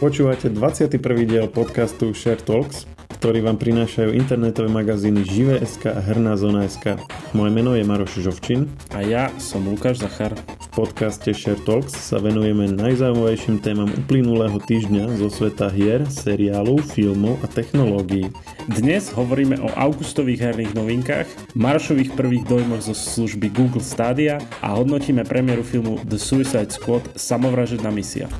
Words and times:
Počúvate 0.00 0.48
21. 0.48 0.96
diel 1.28 1.44
podcastu 1.44 2.16
Share 2.16 2.40
Talks, 2.40 2.88
ktorý 3.20 3.44
vám 3.44 3.60
prinášajú 3.60 4.16
internetové 4.16 4.72
magazíny 4.72 5.28
Žive.sk 5.28 5.92
a 5.92 6.00
Herná 6.00 6.40
zona.sk. 6.40 6.96
Moje 7.36 7.50
meno 7.52 7.76
je 7.76 7.84
Maroš 7.84 8.24
Žovčin. 8.24 8.64
A 8.96 9.04
ja 9.04 9.28
som 9.36 9.60
Lukáš 9.68 10.00
Zachar. 10.00 10.32
V 10.56 10.68
podcaste 10.72 11.36
Share 11.36 11.60
Talks 11.68 11.92
sa 11.92 12.16
venujeme 12.16 12.72
najzaujímavejším 12.80 13.60
témam 13.60 13.92
uplynulého 13.92 14.56
týždňa 14.56 15.20
zo 15.20 15.28
sveta 15.28 15.68
hier, 15.68 16.08
seriálov, 16.08 16.80
filmov 16.80 17.36
a 17.44 17.46
technológií. 17.52 18.32
Dnes 18.72 19.12
hovoríme 19.12 19.60
o 19.60 19.68
augustových 19.68 20.48
herných 20.48 20.72
novinkách, 20.80 21.28
Marošových 21.52 22.16
prvých 22.16 22.48
dojmoch 22.48 22.88
zo 22.88 22.96
služby 22.96 23.52
Google 23.52 23.84
Stadia 23.84 24.40
a 24.64 24.72
hodnotíme 24.80 25.28
premiéru 25.28 25.60
filmu 25.60 26.00
The 26.08 26.16
Suicide 26.16 26.72
Squad 26.72 27.04
Samovražedná 27.20 27.92
misia. 27.92 28.32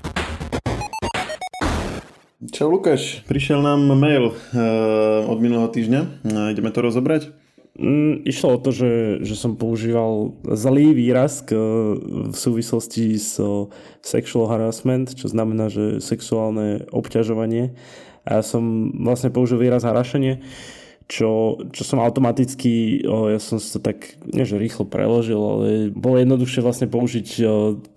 Čau 2.40 2.72
Lukáš, 2.72 3.20
prišiel 3.28 3.60
nám 3.60 3.84
mail 4.00 4.32
uh, 4.32 5.28
od 5.28 5.44
minulého 5.44 5.68
týždňa, 5.68 6.00
uh, 6.24 6.48
ideme 6.48 6.72
to 6.72 6.80
rozobrať? 6.80 7.36
Mm, 7.76 8.24
išlo 8.24 8.56
o 8.56 8.62
to, 8.64 8.72
že, 8.72 9.20
že 9.20 9.36
som 9.36 9.60
používal 9.60 10.32
zlý 10.48 10.96
výraz 10.96 11.44
k, 11.44 11.52
v 12.00 12.32
súvislosti 12.32 13.20
s 13.20 13.36
sexual 14.00 14.48
harassment, 14.48 15.12
čo 15.12 15.28
znamená, 15.28 15.68
že 15.68 16.00
sexuálne 16.00 16.88
obťažovanie. 16.88 17.76
A 18.24 18.40
ja 18.40 18.42
som 18.42 18.88
vlastne 18.96 19.28
použil 19.28 19.60
výraz 19.60 19.84
harašenie. 19.84 20.40
Čo, 21.10 21.58
čo 21.74 21.82
som 21.82 21.98
automaticky, 21.98 23.02
ja 23.02 23.42
som 23.42 23.58
si 23.58 23.66
to 23.74 23.82
tak, 23.82 24.14
nie 24.30 24.46
že 24.46 24.62
rýchlo 24.62 24.86
preložil, 24.86 25.42
ale 25.42 25.90
bolo 25.90 26.22
jednoduchšie 26.22 26.62
vlastne 26.62 26.86
použiť 26.86 27.42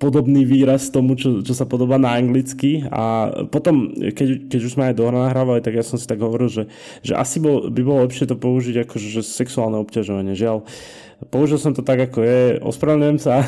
podobný 0.02 0.42
výraz 0.50 0.90
tomu, 0.90 1.14
čo, 1.14 1.46
čo 1.46 1.54
sa 1.54 1.70
podobá 1.70 2.02
na 2.02 2.18
anglicky 2.18 2.82
a 2.90 3.30
potom, 3.54 3.94
keď, 3.94 4.50
keď 4.50 4.60
už 4.66 4.74
sme 4.74 4.90
aj 4.90 4.98
nahrávali, 4.98 5.62
tak 5.62 5.78
ja 5.78 5.86
som 5.86 6.02
si 6.02 6.10
tak 6.10 6.26
hovoril, 6.26 6.50
že, 6.50 6.64
že 7.06 7.14
asi 7.14 7.38
bol, 7.38 7.70
by 7.70 7.82
bolo 7.86 8.02
lepšie 8.10 8.26
to 8.26 8.34
použiť 8.34 8.82
ako 8.82 8.98
že 8.98 9.22
sexuálne 9.22 9.78
obťažovanie. 9.78 10.34
Žiaľ, 10.34 10.66
použil 11.30 11.62
som 11.62 11.78
to 11.78 11.86
tak, 11.86 12.02
ako 12.02 12.26
je, 12.26 12.58
ospravedlňujem 12.66 13.20
sa 13.22 13.46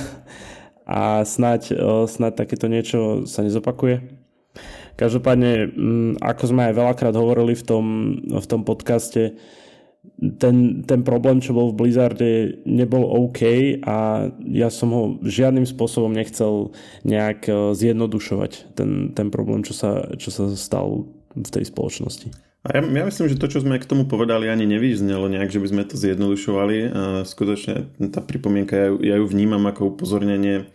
a 0.86 1.26
snáď, 1.26 1.74
snáď 2.06 2.46
takéto 2.46 2.70
niečo 2.70 3.26
sa 3.26 3.42
nezopakuje. 3.42 4.25
Každopádne, 4.96 5.76
mm, 5.76 6.12
ako 6.24 6.44
sme 6.56 6.72
aj 6.72 6.74
veľakrát 6.80 7.16
hovorili 7.16 7.52
v 7.52 7.64
tom, 7.64 7.86
v 8.24 8.46
tom 8.48 8.64
podcaste, 8.64 9.36
ten, 10.40 10.86
ten 10.88 11.02
problém, 11.04 11.44
čo 11.44 11.52
bol 11.52 11.74
v 11.74 11.78
Blizzarde, 11.84 12.62
nebol 12.64 13.04
OK 13.04 13.42
a 13.84 14.30
ja 14.48 14.70
som 14.72 14.90
ho 14.94 15.04
žiadnym 15.26 15.68
spôsobom 15.68 16.14
nechcel 16.14 16.72
nejak 17.04 17.50
e, 17.50 17.76
zjednodušovať, 17.76 18.78
ten, 18.78 19.12
ten 19.12 19.28
problém, 19.34 19.66
čo 19.66 19.76
sa, 19.76 20.08
čo 20.16 20.30
sa 20.32 20.48
stal 20.56 21.10
v 21.36 21.50
tej 21.50 21.68
spoločnosti. 21.68 22.32
A 22.66 22.80
ja, 22.80 22.82
ja 22.82 23.04
myslím, 23.06 23.30
že 23.30 23.38
to, 23.38 23.52
čo 23.52 23.62
sme 23.62 23.78
k 23.78 23.86
tomu 23.86 24.10
povedali, 24.10 24.50
ani 24.50 24.66
nevyznelo 24.66 25.30
nejak, 25.30 25.54
že 25.54 25.62
by 25.62 25.68
sme 25.70 25.84
to 25.86 26.02
zjednodušovali. 26.02 26.78
A 26.90 27.02
skutočne 27.22 27.94
tá 28.10 28.26
pripomienka, 28.26 28.74
ja 28.74 28.88
ju, 28.90 28.98
ja 29.06 29.16
ju 29.22 29.26
vnímam 29.30 29.62
ako 29.70 29.94
upozornenie 29.94 30.66
E, 30.66 30.75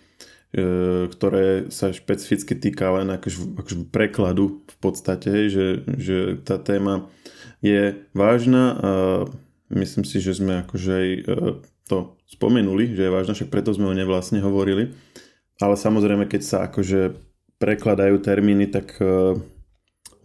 ktoré 0.51 1.71
sa 1.71 1.95
špecificky 1.95 2.59
týka 2.59 2.91
len 2.91 3.07
akož, 3.15 3.55
akož 3.55 3.87
prekladu 3.95 4.67
v 4.67 4.77
podstate, 4.83 5.47
že, 5.47 5.87
že 5.87 6.43
tá 6.43 6.59
téma 6.59 7.07
je 7.63 8.03
vážna 8.11 8.65
a 8.75 8.91
myslím 9.71 10.03
si, 10.03 10.19
že 10.19 10.35
sme 10.35 10.67
akože 10.67 10.91
aj 10.91 11.09
e, 11.15 11.23
to 11.87 12.19
spomenuli, 12.27 12.99
že 12.99 13.07
je 13.07 13.15
vážna, 13.15 13.39
však 13.39 13.53
preto 13.53 13.71
sme 13.71 13.91
o 13.91 13.95
nej 13.95 14.03
vlastne 14.03 14.43
hovorili. 14.43 14.91
Ale 15.63 15.79
samozrejme, 15.79 16.27
keď 16.27 16.43
sa 16.43 16.59
akože 16.67 17.15
prekladajú 17.63 18.19
termíny, 18.19 18.67
tak 18.67 18.99
e, 18.99 19.39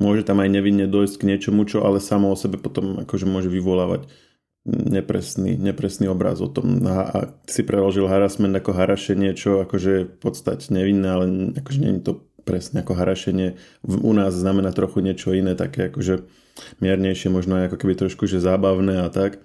môže 0.01 0.25
tam 0.25 0.41
aj 0.41 0.49
nevinne 0.49 0.89
dojsť 0.89 1.21
k 1.21 1.27
niečomu, 1.29 1.69
čo 1.69 1.85
ale 1.85 2.01
samo 2.01 2.33
o 2.33 2.39
sebe 2.39 2.57
potom 2.57 3.03
akože 3.05 3.29
môže 3.29 3.53
vyvolávať 3.53 4.09
nepresný, 4.65 5.55
nepresný 5.61 6.09
obraz 6.09 6.41
o 6.41 6.49
tom. 6.49 6.81
A, 6.89 6.97
a 7.05 7.19
si 7.45 7.61
preložil 7.61 8.09
harassment 8.09 8.53
ako 8.57 8.73
harašenie, 8.73 9.37
čo 9.37 9.61
akože 9.61 9.89
je 9.93 10.03
v 10.09 10.17
podstate 10.17 10.73
nevinné, 10.73 11.07
ale 11.07 11.25
akože 11.53 11.79
nie 11.79 12.01
to 12.01 12.25
presne 12.45 12.81
ako 12.81 12.97
harašenie. 12.97 13.57
U 13.85 14.13
nás 14.13 14.33
znamená 14.33 14.73
trochu 14.73 15.01
niečo 15.01 15.33
iné, 15.33 15.53
také 15.57 15.89
akože 15.93 16.25
miernejšie, 16.81 17.29
možno 17.29 17.61
aj 17.61 17.73
ako 17.73 17.77
keby 17.81 17.93
trošku 17.97 18.25
že 18.25 18.41
zábavné 18.41 19.05
a 19.05 19.09
tak. 19.09 19.41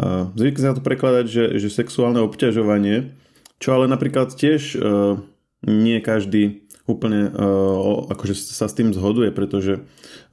A 0.00 0.32
zvykne 0.34 0.60
sa 0.60 0.74
to 0.74 0.82
prekladať, 0.82 1.26
že, 1.30 1.44
že 1.62 1.68
sexuálne 1.70 2.18
obťažovanie, 2.24 3.14
čo 3.62 3.68
ale 3.78 3.86
napríklad 3.86 4.34
tiež 4.34 4.74
uh, 4.74 5.22
nie 5.62 6.02
každý 6.02 6.63
úplne 6.84 7.32
uh, 7.32 8.04
akože 8.12 8.36
sa 8.36 8.68
s 8.68 8.76
tým 8.76 8.92
zhoduje, 8.92 9.32
pretože 9.32 9.80
uh, 9.80 9.84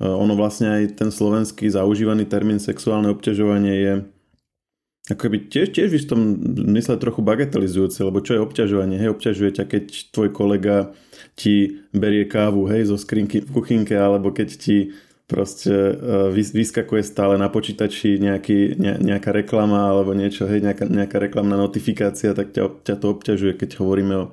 ono 0.04 0.36
vlastne 0.36 0.68
aj 0.82 1.00
ten 1.00 1.10
slovenský 1.10 1.72
zaužívaný 1.72 2.28
termín 2.28 2.60
sexuálne 2.60 3.08
obťažovanie 3.12 3.76
je 3.76 3.94
ako 5.10 5.28
keby 5.28 5.50
tiež, 5.50 5.74
tiež 5.74 5.90
v 5.90 5.98
istom 5.98 6.20
mysle 6.78 6.94
trochu 7.02 7.26
bagatelizujúce, 7.26 8.06
lebo 8.06 8.22
čo 8.22 8.38
je 8.38 8.44
obťažovanie? 8.46 9.02
Hej, 9.02 9.18
obťažuje 9.18 9.50
ťa, 9.58 9.66
keď 9.66 9.84
tvoj 10.14 10.30
kolega 10.30 10.94
ti 11.34 11.82
berie 11.90 12.30
kávu, 12.30 12.70
hej, 12.70 12.86
zo 12.94 13.02
skrinky 13.02 13.42
v 13.42 13.50
kuchynke, 13.50 13.98
alebo 13.98 14.30
keď 14.30 14.50
ti 14.62 14.94
proste 15.26 15.74
uh, 15.74 16.30
vyskakuje 16.32 17.02
stále 17.02 17.40
na 17.40 17.48
počítači 17.48 18.20
nejaký, 18.20 18.78
ne, 18.78 19.00
nejaká 19.00 19.32
reklama 19.32 19.90
alebo 19.90 20.12
niečo, 20.12 20.46
hej, 20.46 20.62
nejaká, 20.62 20.86
nejaká 20.86 21.18
reklamná 21.18 21.56
notifikácia, 21.56 22.36
tak 22.36 22.54
ťa, 22.54 22.84
ťa 22.84 22.96
to 23.00 23.06
obťažuje, 23.16 23.58
keď 23.58 23.80
hovoríme 23.82 24.16
o 24.20 24.26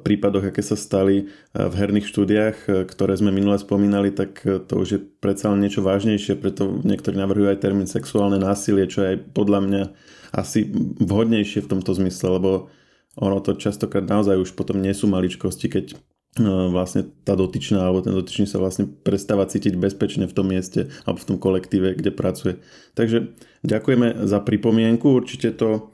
prípadoch, 0.00 0.48
aké 0.48 0.64
sa 0.64 0.74
stali 0.74 1.28
uh, 1.28 1.68
v 1.68 1.74
herných 1.76 2.08
štúdiách, 2.08 2.56
uh, 2.66 2.72
ktoré 2.88 3.14
sme 3.14 3.30
minule 3.30 3.60
spomínali, 3.60 4.10
tak 4.10 4.40
to 4.42 4.74
už 4.74 4.88
je 4.88 5.00
predsa 5.00 5.52
len 5.52 5.60
niečo 5.60 5.84
vážnejšie, 5.84 6.40
preto 6.40 6.80
niektorí 6.82 7.20
navrhujú 7.20 7.52
aj 7.52 7.62
termín 7.62 7.86
sexuálne 7.86 8.40
násilie, 8.40 8.88
čo 8.88 9.04
je 9.04 9.08
aj 9.14 9.18
podľa 9.36 9.60
mňa 9.62 9.82
asi 10.30 10.66
vhodnejšie 11.02 11.66
v 11.66 11.70
tomto 11.76 11.92
zmysle, 11.94 12.38
lebo 12.38 12.50
ono 13.18 13.42
to 13.42 13.58
častokrát 13.58 14.06
naozaj 14.06 14.38
už 14.38 14.54
potom 14.54 14.78
nie 14.78 14.94
sú 14.94 15.10
maličkosti, 15.10 15.66
keď 15.66 15.86
vlastne 16.70 17.10
tá 17.26 17.34
dotyčná 17.34 17.82
alebo 17.82 18.06
ten 18.06 18.14
dotyčný 18.14 18.46
sa 18.46 18.62
vlastne 18.62 18.86
prestáva 18.86 19.50
cítiť 19.50 19.74
bezpečne 19.74 20.30
v 20.30 20.36
tom 20.38 20.46
mieste 20.46 20.86
alebo 21.02 21.18
v 21.18 21.26
tom 21.26 21.38
kolektíve, 21.42 21.98
kde 21.98 22.14
pracuje. 22.14 22.62
Takže 22.94 23.34
ďakujeme 23.66 24.30
za 24.30 24.38
pripomienku, 24.38 25.10
určite 25.10 25.50
to 25.58 25.90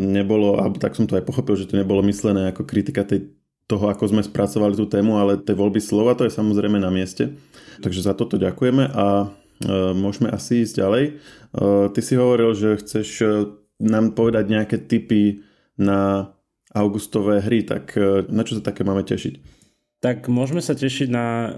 nebolo, 0.00 0.56
alebo 0.56 0.80
tak 0.80 0.96
som 0.96 1.04
to 1.04 1.16
aj 1.16 1.28
pochopil, 1.28 1.52
že 1.56 1.68
to 1.68 1.76
nebolo 1.76 2.00
myslené 2.04 2.48
ako 2.48 2.64
kritika 2.64 3.04
tej, 3.04 3.28
toho, 3.68 3.92
ako 3.92 4.08
sme 4.08 4.24
spracovali 4.24 4.72
tú 4.72 4.88
tému, 4.88 5.20
ale 5.20 5.36
tej 5.36 5.60
voľby 5.60 5.78
slova, 5.78 6.16
to 6.16 6.24
je 6.24 6.32
samozrejme 6.32 6.80
na 6.80 6.88
mieste. 6.88 7.36
Takže 7.84 8.00
za 8.00 8.16
toto 8.16 8.40
ďakujeme 8.40 8.88
a 8.88 9.28
uh, 9.28 9.92
môžeme 9.92 10.32
asi 10.32 10.64
ísť 10.64 10.74
ďalej. 10.80 11.04
Uh, 11.52 11.92
ty 11.92 12.00
si 12.00 12.16
hovoril, 12.16 12.56
že 12.56 12.80
chceš 12.80 13.08
nám 13.80 14.16
povedať 14.16 14.44
nejaké 14.48 14.76
tipy 14.88 15.44
na 15.80 16.32
augustové 16.70 17.40
hry, 17.42 17.64
tak 17.66 17.96
na 18.28 18.44
čo 18.44 18.60
sa 18.60 18.62
také 18.62 18.84
máme 18.84 19.02
tešiť? 19.02 19.60
Tak 20.00 20.32
môžeme 20.32 20.64
sa 20.64 20.72
tešiť 20.72 21.08
na, 21.12 21.52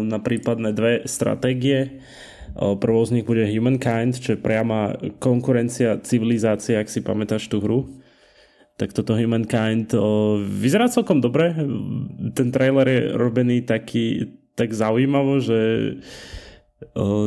na 0.00 0.16
prípadné 0.16 0.72
dve 0.72 1.04
stratégie. 1.04 2.00
Prvou 2.52 3.02
z 3.04 3.20
nich 3.20 3.24
bude 3.24 3.48
Humankind, 3.48 4.20
čo 4.20 4.36
je 4.36 4.44
priama 4.44 4.96
konkurencia 5.18 6.00
civilizácie, 6.04 6.76
ak 6.76 6.92
si 6.92 7.00
pamätáš 7.00 7.48
tú 7.48 7.64
hru. 7.64 7.88
Tak 8.76 8.92
toto 8.92 9.16
Humankind 9.16 9.92
vyzerá 10.48 10.88
celkom 10.88 11.20
dobre. 11.20 11.56
Ten 12.36 12.48
trailer 12.52 12.88
je 12.88 13.00
robený 13.16 13.64
taký, 13.64 14.36
tak 14.56 14.72
zaujímavo, 14.76 15.40
že 15.40 15.60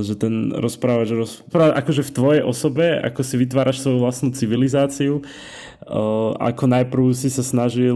že 0.04 0.20
ten 0.20 0.52
rozprávač 0.52 1.16
rozpráva 1.16 1.80
akože 1.80 2.04
v 2.04 2.12
tvojej 2.12 2.44
osobe, 2.44 3.00
ako 3.00 3.22
si 3.24 3.40
vytváraš 3.40 3.80
svoju 3.80 4.04
vlastnú 4.04 4.36
civilizáciu, 4.36 5.24
ako 6.36 6.64
najprv 6.68 7.16
si 7.16 7.32
sa 7.32 7.40
snažil 7.40 7.96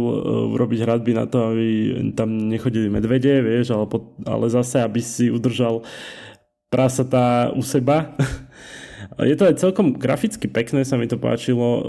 urobiť 0.56 0.80
hradby 0.88 1.12
na 1.12 1.28
to, 1.28 1.52
aby 1.52 1.68
tam 2.16 2.48
nechodili 2.48 2.88
medvede, 2.88 3.44
vieš, 3.44 3.76
ale, 3.76 3.92
ale 4.24 4.46
zase, 4.48 4.80
aby 4.80 5.04
si 5.04 5.28
udržal 5.28 5.84
prasatá 6.70 7.52
u 7.54 7.62
seba. 7.66 8.14
Je 9.30 9.36
to 9.36 9.50
aj 9.50 9.60
celkom 9.60 9.98
graficky 9.98 10.48
pekné, 10.48 10.88
sa 10.88 10.96
mi 10.96 11.10
to 11.10 11.20
páčilo 11.20 11.84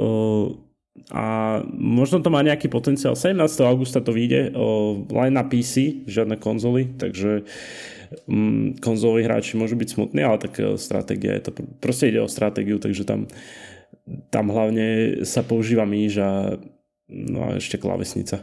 a 1.11 1.59
možno 1.71 2.21
to 2.21 2.29
má 2.29 2.43
nejaký 2.43 2.67
potenciál. 2.67 3.15
17. 3.15 3.39
augusta 3.63 4.03
to 4.03 4.11
vyjde 4.11 4.53
len 5.11 5.33
na 5.33 5.47
PC, 5.47 6.07
žiadne 6.07 6.37
konzoly, 6.37 6.99
takže 6.99 7.47
um, 8.27 8.75
konzoloví 8.83 9.27
hráči 9.27 9.59
môžu 9.59 9.79
byť 9.79 9.89
smutní, 9.91 10.21
ale 10.27 10.39
tak 10.43 10.59
e, 10.59 10.75
stratégia 10.79 11.39
je 11.39 11.43
to, 11.47 11.51
proste 11.79 12.11
ide 12.11 12.21
o 12.23 12.31
stratégiu, 12.31 12.83
takže 12.83 13.07
tam, 13.07 13.31
tam 14.35 14.51
hlavne 14.51 15.23
sa 15.27 15.47
používa 15.47 15.87
míž 15.87 16.23
a, 16.23 16.59
no 17.11 17.39
a 17.47 17.49
ešte 17.59 17.79
klávesnica. 17.79 18.43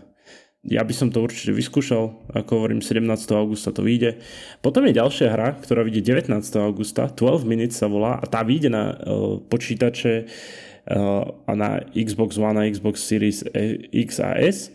Ja 0.65 0.81
by 0.81 0.93
som 0.95 1.13
to 1.13 1.21
určite 1.21 1.53
vyskúšal, 1.53 2.33
ako 2.33 2.51
hovorím, 2.57 2.81
17. 2.81 3.05
augusta 3.37 3.69
to 3.69 3.85
vyjde. 3.85 4.17
Potom 4.65 4.83
je 4.89 4.97
ďalšia 4.97 5.29
hra, 5.29 5.61
ktorá 5.61 5.85
vyjde 5.85 6.17
19. 6.17 6.33
augusta, 6.57 7.13
12 7.13 7.45
minutes 7.45 7.77
sa 7.77 7.85
volá 7.85 8.17
a 8.17 8.25
tá 8.25 8.41
vyjde 8.41 8.73
na 8.73 8.97
uh, 8.97 9.37
počítače 9.47 10.25
uh, 10.25 11.23
a 11.45 11.51
na 11.53 11.85
Xbox 11.93 12.41
One 12.41 12.57
a 12.57 12.67
Xbox 12.67 13.05
Series 13.05 13.45
X 13.93 14.19
a 14.19 14.33
S 14.35 14.73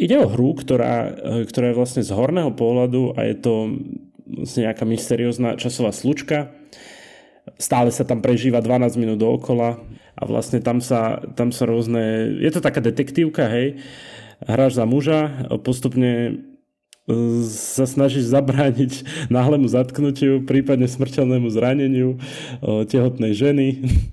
ide 0.00 0.16
o 0.16 0.32
hru, 0.32 0.56
ktorá, 0.56 1.12
ktorá 1.44 1.70
je 1.70 1.76
vlastne 1.76 2.00
z 2.00 2.08
horného 2.16 2.56
pohľadu 2.56 3.12
a 3.20 3.28
je 3.28 3.36
to 3.36 3.54
vlastne 4.24 4.64
nejaká 4.64 4.88
mysteriózna 4.88 5.60
časová 5.60 5.92
slučka. 5.92 6.48
Stále 7.60 7.92
sa 7.92 8.08
tam 8.08 8.24
prežíva 8.24 8.64
12 8.64 8.96
minút 8.96 9.20
dookola 9.20 9.76
a 10.16 10.22
vlastne 10.24 10.64
tam 10.64 10.80
sa, 10.80 11.20
tam 11.36 11.52
sa 11.52 11.68
rôzne... 11.68 12.32
Je 12.40 12.48
to 12.48 12.64
taká 12.64 12.80
detektívka, 12.80 13.44
hej. 13.52 13.76
Hráš 14.40 14.80
za 14.80 14.84
muža, 14.88 15.48
postupne 15.60 16.40
sa 17.48 17.84
snažíš 17.86 18.30
zabrániť 18.30 18.92
náhlemu 19.34 19.66
zatknutiu, 19.68 20.44
prípadne 20.44 20.86
smrteľnému 20.86 21.48
zraneniu 21.50 22.20
tehotnej 22.62 23.34
ženy, 23.34 23.66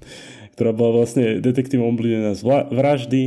ktorá 0.57 0.73
bola 0.73 1.03
vlastne 1.03 1.39
detektívom 1.39 1.93
oblinená 1.93 2.33
z 2.33 2.41
vraždy. 2.71 3.23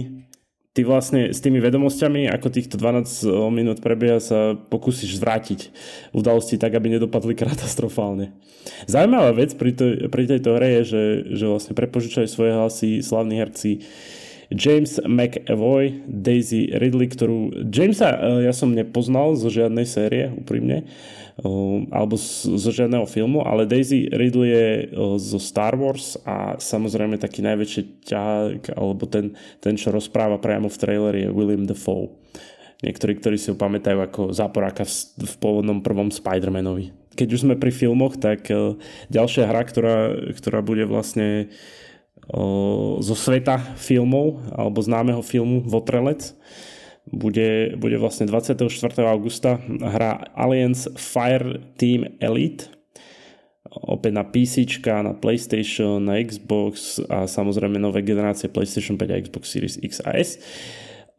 Ty 0.71 0.87
vlastne 0.87 1.35
s 1.35 1.43
tými 1.43 1.59
vedomosťami, 1.59 2.31
ako 2.31 2.47
týchto 2.47 2.79
12 2.79 3.27
minút 3.51 3.83
prebieha, 3.83 4.23
sa 4.23 4.55
pokúsiš 4.55 5.19
zvrátiť 5.19 5.75
udalosti 6.15 6.63
tak, 6.63 6.79
aby 6.79 6.95
nedopadli 6.95 7.35
katastrofálne. 7.43 8.37
Zaujímavá 8.87 9.35
vec 9.35 9.57
pri, 9.59 9.73
to, 9.75 9.85
pri 10.13 10.31
tejto 10.31 10.61
hre 10.61 10.69
je, 10.81 10.83
že, 10.85 11.03
že 11.43 11.45
vlastne 11.51 11.75
prepožičajú 11.75 12.29
svoje 12.29 12.53
hlasy 12.55 12.91
slavní 13.03 13.41
herci 13.41 13.83
James 14.51 14.99
McAvoy, 15.07 16.03
Daisy 16.11 16.75
Ridley, 16.75 17.07
ktorú 17.07 17.71
Jamesa 17.71 18.19
eh, 18.19 18.51
ja 18.51 18.53
som 18.53 18.75
nepoznal 18.75 19.39
zo 19.39 19.47
žiadnej 19.47 19.87
série, 19.87 20.27
úprimne, 20.35 20.83
eh, 20.83 21.79
alebo 21.95 22.19
zo 22.19 22.71
žiadneho 22.71 23.07
filmu, 23.07 23.47
ale 23.47 23.71
Daisy 23.71 24.11
Ridley 24.11 24.51
je 24.51 24.69
eh, 24.83 24.87
zo 25.23 25.39
Star 25.39 25.79
Wars 25.79 26.19
a 26.27 26.59
samozrejme 26.59 27.15
taký 27.23 27.47
najväčší 27.47 27.83
ťah, 28.11 28.75
alebo 28.75 29.07
ten, 29.07 29.39
ten, 29.63 29.79
čo 29.79 29.95
rozpráva 29.95 30.43
priamo 30.43 30.67
v 30.67 30.81
traileri 30.83 31.19
je 31.27 31.35
William 31.35 31.63
Dafoe. 31.63 32.11
Niektorí, 32.81 33.21
ktorí 33.21 33.37
si 33.37 33.53
ho 33.53 33.61
pamätajú 33.61 33.99
ako 34.03 34.23
záporáka 34.33 34.89
v, 34.89 34.95
v 35.21 35.35
pôvodnom 35.37 35.85
prvom 35.85 36.09
Spider-Manovi. 36.09 36.97
Keď 37.13 37.29
už 37.29 37.43
sme 37.45 37.61
pri 37.61 37.69
filmoch, 37.69 38.17
tak 38.17 38.49
ďalšia 39.13 39.45
hra, 39.45 39.69
ktorá, 39.69 40.17
ktorá 40.33 40.65
bude 40.65 40.89
vlastne 40.89 41.53
zo 43.01 43.15
sveta 43.19 43.59
filmov 43.75 44.39
alebo 44.55 44.79
známeho 44.79 45.23
filmu 45.23 45.67
Votrelec. 45.67 46.35
Bude, 47.11 47.75
bude 47.75 47.99
vlastne 47.99 48.29
24. 48.31 48.63
augusta 49.03 49.59
hra 49.67 50.31
Alliance 50.37 50.87
Fire 50.95 51.59
Team 51.75 52.07
Elite 52.23 52.71
opäť 53.71 54.13
na 54.15 54.25
PC, 54.27 54.67
na 55.03 55.15
PlayStation, 55.15 56.03
na 56.03 56.19
Xbox 56.19 56.99
a 57.07 57.31
samozrejme 57.31 57.79
nové 57.79 58.03
generácie 58.03 58.51
PlayStation 58.51 58.99
5 58.99 59.15
a 59.15 59.21
Xbox 59.23 59.45
Series 59.47 59.77
X 59.79 60.03
a 60.03 60.11
S. 60.19 60.43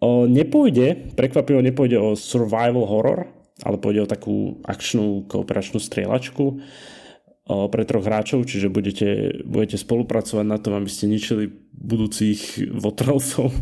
O, 0.01 0.27
nepôjde, 0.27 1.15
prekvapivo 1.15 1.61
nepôjde 1.61 1.95
o 1.95 2.17
survival 2.17 2.83
horror, 2.89 3.29
ale 3.63 3.77
pôjde 3.77 4.03
o 4.03 4.09
takú 4.09 4.59
akčnú 4.65 5.29
kooperačnú 5.29 5.77
strieľačku 5.79 6.59
pre 7.71 7.83
troch 7.83 8.05
hráčov, 8.05 8.47
čiže 8.47 8.71
budete, 8.71 9.41
budete 9.43 9.75
spolupracovať 9.75 10.45
na 10.47 10.57
tom, 10.61 10.77
aby 10.77 10.87
ste 10.87 11.11
ničili 11.11 11.51
budúcich 11.75 12.71
votrelcov. 12.71 13.51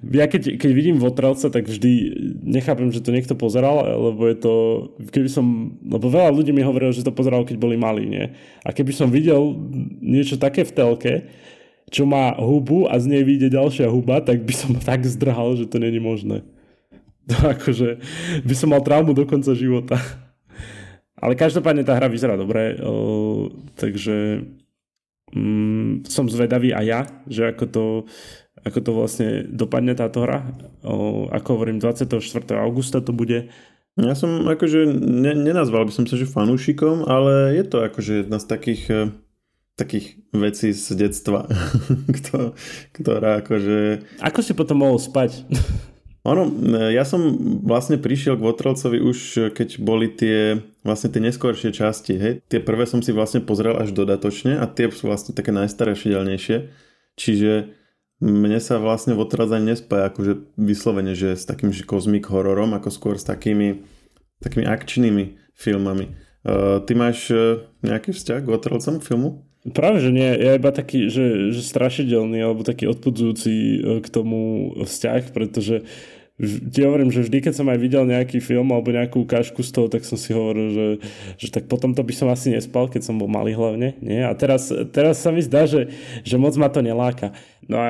Ja 0.00 0.26
keď, 0.26 0.56
keď 0.56 0.70
vidím 0.72 0.96
votrelca, 0.96 1.52
tak 1.52 1.68
vždy 1.68 1.92
nechápem, 2.40 2.88
že 2.88 3.04
to 3.04 3.12
niekto 3.12 3.36
pozeral, 3.36 3.84
lebo 3.84 4.24
je 4.26 4.36
to, 4.40 4.54
keby 5.12 5.28
som, 5.28 5.76
lebo 5.84 6.08
veľa 6.08 6.32
ľudí 6.32 6.56
mi 6.56 6.64
hovorilo, 6.64 6.88
že 6.88 7.04
to 7.04 7.12
pozeral, 7.12 7.44
keď 7.44 7.60
boli 7.60 7.76
malí, 7.76 8.08
nie? 8.08 8.32
A 8.64 8.72
keby 8.72 8.96
som 8.96 9.12
videl 9.12 9.60
niečo 10.00 10.40
také 10.40 10.64
v 10.64 10.72
telke, 10.72 11.12
čo 11.92 12.08
má 12.08 12.32
hubu 12.38 12.88
a 12.88 12.96
z 12.96 13.12
nej 13.12 13.22
vyjde 13.26 13.52
ďalšia 13.52 13.92
huba, 13.92 14.24
tak 14.24 14.40
by 14.46 14.54
som 14.56 14.72
tak 14.88 15.04
zdrhal, 15.04 15.60
že 15.60 15.68
to 15.68 15.76
není 15.76 16.00
možné. 16.00 16.40
To 17.30 17.54
akože 17.54 18.02
by 18.42 18.54
som 18.58 18.74
mal 18.74 18.82
traumu 18.82 19.14
do 19.14 19.22
konca 19.22 19.54
života. 19.54 20.00
Ale 21.20 21.36
každopádne 21.36 21.84
tá 21.84 21.96
hra 21.96 22.08
vyzerá 22.08 22.34
dobre, 22.40 22.80
o, 22.80 23.52
takže 23.76 24.44
mm, 25.36 26.08
som 26.08 26.26
zvedavý 26.26 26.72
aj 26.72 26.84
ja, 26.88 27.00
že 27.28 27.52
ako 27.52 27.64
to, 27.68 27.84
ako 28.64 28.78
to 28.80 28.90
vlastne 28.96 29.28
dopadne 29.48 29.92
táto 29.92 30.24
hra. 30.24 30.48
O, 30.80 31.28
ako 31.28 31.60
hovorím, 31.60 31.78
24. 31.78 32.08
augusta 32.56 33.04
to 33.04 33.12
bude. 33.12 33.52
Ja 34.00 34.16
som 34.16 34.48
akože, 34.48 34.88
ne, 34.96 35.36
nenazval 35.36 35.84
by 35.84 35.92
som 35.92 36.08
sa, 36.08 36.16
že 36.16 36.24
fanúšikom, 36.24 37.04
ale 37.04 37.52
je 37.60 37.64
to 37.68 37.84
akože 37.84 38.24
jedna 38.24 38.40
z 38.40 38.46
takých 38.48 38.82
e, 38.88 39.00
takých 39.80 40.20
vecí 40.36 40.76
z 40.76 40.92
detstva, 40.92 41.48
ktorá 42.96 43.40
akože... 43.40 44.04
Ako 44.20 44.44
si 44.44 44.52
potom 44.52 44.84
mohol 44.84 45.00
spať? 45.00 45.48
Ono, 46.28 46.44
e, 46.44 46.92
ja 46.92 47.08
som 47.08 47.32
vlastne 47.64 47.96
prišiel 47.96 48.36
k 48.36 48.44
Votrelcovi 48.44 49.00
už 49.00 49.18
e, 49.36 49.40
keď 49.48 49.68
boli 49.80 50.12
tie 50.12 50.60
vlastne 50.84 51.08
tie 51.08 51.20
neskôršie 51.24 51.72
časti, 51.72 52.14
hej. 52.20 52.34
Tie 52.44 52.60
prvé 52.60 52.84
som 52.84 53.00
si 53.00 53.12
vlastne 53.12 53.40
pozrel 53.40 53.76
až 53.80 53.96
dodatočne 53.96 54.60
a 54.60 54.68
tie 54.68 54.92
sú 54.92 55.08
vlastne 55.08 55.32
také 55.32 55.48
najstarejšie 55.52 56.12
Čiže 57.16 57.72
mne 58.20 58.60
sa 58.60 58.76
vlastne 58.76 59.16
Votrelc 59.16 59.48
ani 59.48 59.72
nespája 59.72 60.12
akože 60.12 60.52
vyslovene, 60.60 61.16
že 61.16 61.40
s 61.40 61.48
takým 61.48 61.72
že 61.72 61.88
kozmik 61.88 62.28
hororom, 62.28 62.76
ako 62.76 62.92
skôr 62.92 63.14
s 63.16 63.24
takými, 63.24 63.80
takými 64.44 64.68
akčnými 64.68 65.40
filmami. 65.56 66.12
Uh, 66.40 66.84
ty 66.84 66.92
máš 66.96 67.32
uh, 67.32 67.64
nejaký 67.80 68.12
vzťah 68.12 68.44
k 68.44 68.50
Votrelcom 68.52 69.00
filmu? 69.00 69.48
Práve, 69.60 70.00
že 70.00 70.08
nie. 70.08 70.24
Ja 70.24 70.56
iba 70.56 70.72
taký, 70.72 71.12
že, 71.12 71.52
že 71.52 71.60
strašidelný 71.60 72.40
alebo 72.40 72.64
taký 72.64 72.88
odpudzujúci 72.88 73.52
e, 73.52 73.78
k 74.00 74.06
tomu 74.08 74.72
vzťah, 74.80 75.36
pretože 75.36 75.84
ti 76.72 76.80
hovorím, 76.80 77.12
že 77.12 77.20
vždy, 77.20 77.44
keď 77.44 77.52
som 77.52 77.68
aj 77.68 77.76
videl 77.76 78.08
nejaký 78.08 78.40
film 78.40 78.72
alebo 78.72 78.88
nejakú 78.88 79.28
ukážku 79.28 79.60
z 79.60 79.76
toho, 79.76 79.92
tak 79.92 80.08
som 80.08 80.16
si 80.16 80.32
hovoril, 80.32 80.72
že, 80.72 80.86
že 81.36 81.48
tak 81.52 81.68
potom 81.68 81.92
to 81.92 82.00
by 82.00 82.16
som 82.16 82.32
asi 82.32 82.56
nespal, 82.56 82.88
keď 82.88 83.04
som 83.04 83.20
bol 83.20 83.28
malý 83.28 83.52
hlavne. 83.52 84.00
Nie? 84.00 84.24
A 84.24 84.32
teraz, 84.32 84.72
teraz 84.96 85.20
sa 85.20 85.28
mi 85.28 85.44
zdá, 85.44 85.68
že, 85.68 85.92
že 86.24 86.40
moc 86.40 86.56
ma 86.56 86.72
to 86.72 86.80
neláka. 86.80 87.36
No 87.68 87.76
a 87.76 87.88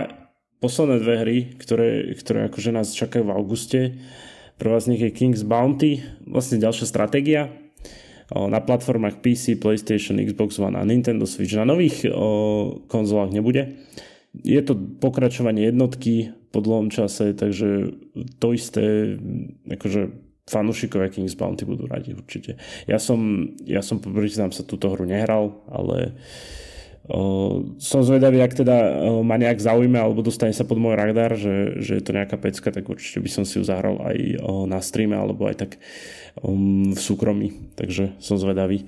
posledné 0.59 0.99
dve 0.99 1.15
hry, 1.23 1.39
ktoré, 1.63 2.11
ktoré 2.19 2.51
akože 2.51 2.75
nás 2.75 2.91
čakajú 2.91 3.31
v 3.31 3.35
auguste, 3.39 3.81
prvá 4.59 4.83
z 4.83 4.99
nich 4.99 5.03
je 5.07 5.15
King's 5.15 5.47
Bounty, 5.47 6.03
vlastne 6.27 6.59
ďalšia 6.59 6.91
stratégia, 6.91 7.55
na 8.31 8.63
platformách 8.63 9.19
PC, 9.19 9.59
PlayStation, 9.59 10.19
Xbox 10.23 10.63
One 10.63 10.79
a 10.79 10.87
Nintendo 10.87 11.27
Switch. 11.27 11.55
Na 11.59 11.67
nových 11.67 12.07
konzolách 12.87 13.35
nebude. 13.35 13.83
Je 14.31 14.63
to 14.63 14.79
pokračovanie 14.79 15.67
jednotky 15.67 16.31
po 16.55 16.63
dlhom 16.63 16.91
čase, 16.95 17.35
takže 17.35 17.91
to 18.39 18.55
isté, 18.55 19.19
akože 19.67 20.31
fanúšikovia 20.51 21.15
King's 21.15 21.39
Bounty 21.39 21.63
budú 21.63 21.87
radi 21.87 22.11
určite. 22.11 22.59
Ja 22.91 22.99
som, 22.99 23.51
ja 23.63 23.83
som 23.87 24.03
priznám 24.03 24.51
sa, 24.51 24.67
túto 24.67 24.91
hru 24.91 25.07
nehral, 25.07 25.63
ale 25.71 26.19
o, 27.07 27.71
som 27.79 28.03
zvedavý, 28.03 28.43
ak 28.43 28.59
teda 28.59 28.77
o, 28.77 29.23
ma 29.23 29.39
nejak 29.39 29.63
zaujme 29.63 29.95
alebo 29.95 30.27
dostane 30.27 30.51
sa 30.51 30.67
pod 30.67 30.83
môj 30.83 30.99
radar, 30.99 31.39
že, 31.39 31.79
že 31.79 32.03
je 32.03 32.03
to 32.03 32.11
nejaká 32.11 32.35
pecka, 32.35 32.75
tak 32.75 32.91
určite 32.91 33.23
by 33.23 33.31
som 33.31 33.45
si 33.47 33.63
ju 33.63 33.65
zahral 33.65 34.03
aj 34.03 34.19
o, 34.43 34.67
na 34.67 34.83
streame 34.83 35.15
alebo 35.15 35.47
aj 35.47 35.67
tak 35.67 35.79
v 36.39 37.01
súkromí, 37.01 37.75
takže 37.75 38.15
som 38.23 38.39
zvedavý. 38.39 38.87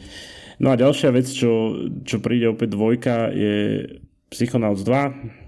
No 0.62 0.70
a 0.70 0.78
ďalšia 0.78 1.10
vec, 1.10 1.26
čo, 1.26 1.74
čo 2.06 2.22
príde 2.22 2.46
opäť 2.46 2.78
dvojka, 2.78 3.34
je 3.34 3.54
Psychonauts 4.30 4.86
2. 4.86 5.42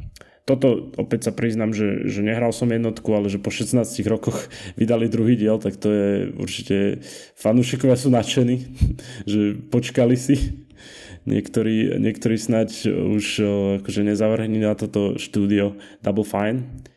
Toto 0.44 0.92
opäť 1.00 1.30
sa 1.30 1.32
priznám, 1.32 1.72
že, 1.72 2.04
že 2.04 2.20
nehral 2.20 2.52
som 2.52 2.68
jednotku, 2.68 3.08
ale 3.16 3.32
že 3.32 3.40
po 3.40 3.48
16 3.48 3.80
rokoch 4.10 4.50
vydali 4.80 5.08
druhý 5.08 5.38
diel, 5.38 5.62
tak 5.62 5.78
to 5.78 5.88
je 5.88 6.08
určite 6.36 6.76
fanúšikovia 7.38 7.96
sú 7.96 8.10
nadšení, 8.12 8.56
že 9.30 9.56
počkali 9.70 10.18
si. 10.18 10.66
Niektorí, 11.24 11.96
niektorí 11.96 12.36
snáď 12.36 12.84
už 13.16 13.24
akože 13.80 14.04
nezavrhní 14.04 14.60
na 14.60 14.76
toto 14.76 15.16
štúdio 15.16 15.80
Double 16.04 16.20
Fine 16.20 16.92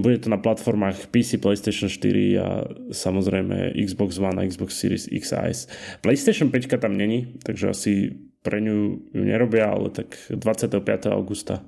bude 0.00 0.18
to 0.18 0.28
na 0.30 0.38
platformách 0.38 1.10
PC, 1.10 1.42
PlayStation 1.42 1.88
4 1.88 2.38
a 2.38 2.48
samozrejme 2.90 3.74
Xbox 3.76 4.18
One 4.18 4.38
a 4.38 4.46
Xbox 4.46 4.78
Series 4.78 5.08
X 5.10 5.32
a 5.32 5.48
S. 5.48 5.66
PlayStation 6.00 6.50
5 6.50 6.80
tam 6.80 6.96
není, 6.96 7.38
takže 7.42 7.68
asi 7.68 7.92
pre 8.40 8.60
ňu 8.60 8.76
ju 9.12 9.22
nerobia, 9.24 9.68
ale 9.68 9.90
tak 9.92 10.16
25. 10.32 10.80
augusta 11.12 11.64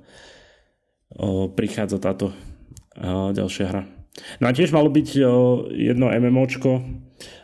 prichádza 1.53 2.01
táto 2.01 2.33
ďalšia 3.33 3.65
hra. 3.69 3.83
No 4.41 4.45
a 4.49 4.53
tiež 4.53 4.69
malo 4.69 4.93
byť 4.93 5.07
jedno 5.73 6.09
MMOčko 6.09 6.81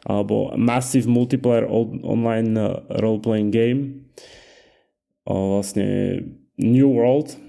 alebo 0.06 0.54
Massive 0.58 1.10
Multiplayer 1.10 1.66
Online 2.06 2.54
Role-Playing 2.90 3.50
Game 3.50 3.82
o, 5.26 5.58
vlastne 5.58 6.20
New 6.58 6.90
World 6.90 7.49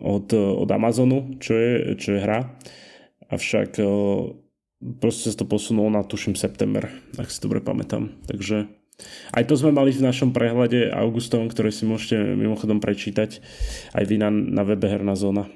od, 0.00 0.32
od 0.34 0.68
Amazonu, 0.68 1.36
čo 1.38 1.52
je, 1.54 1.72
čo 2.00 2.16
je 2.16 2.20
hra. 2.20 2.56
Avšak 3.30 3.78
eh, 3.78 3.86
proste 4.98 5.30
sa 5.30 5.38
to 5.38 5.46
posunulo 5.46 5.92
na 5.92 6.02
tuším 6.02 6.34
september, 6.34 6.90
ak 7.20 7.30
si 7.30 7.38
dobre 7.44 7.60
pamätám. 7.60 8.10
Takže 8.26 8.68
aj 9.32 9.48
to 9.48 9.56
sme 9.56 9.72
mali 9.72 9.96
v 9.96 10.04
našom 10.04 10.36
prehľade 10.36 10.92
augustovom, 10.92 11.48
ktoré 11.48 11.72
si 11.72 11.88
môžete 11.88 12.36
mimochodom 12.36 12.84
prečítať 12.84 13.40
aj 13.96 14.04
vy 14.04 14.20
na, 14.20 14.28
na 14.28 14.62
webe 14.66 14.84
Herná 14.84 15.16
zóna, 15.16 15.48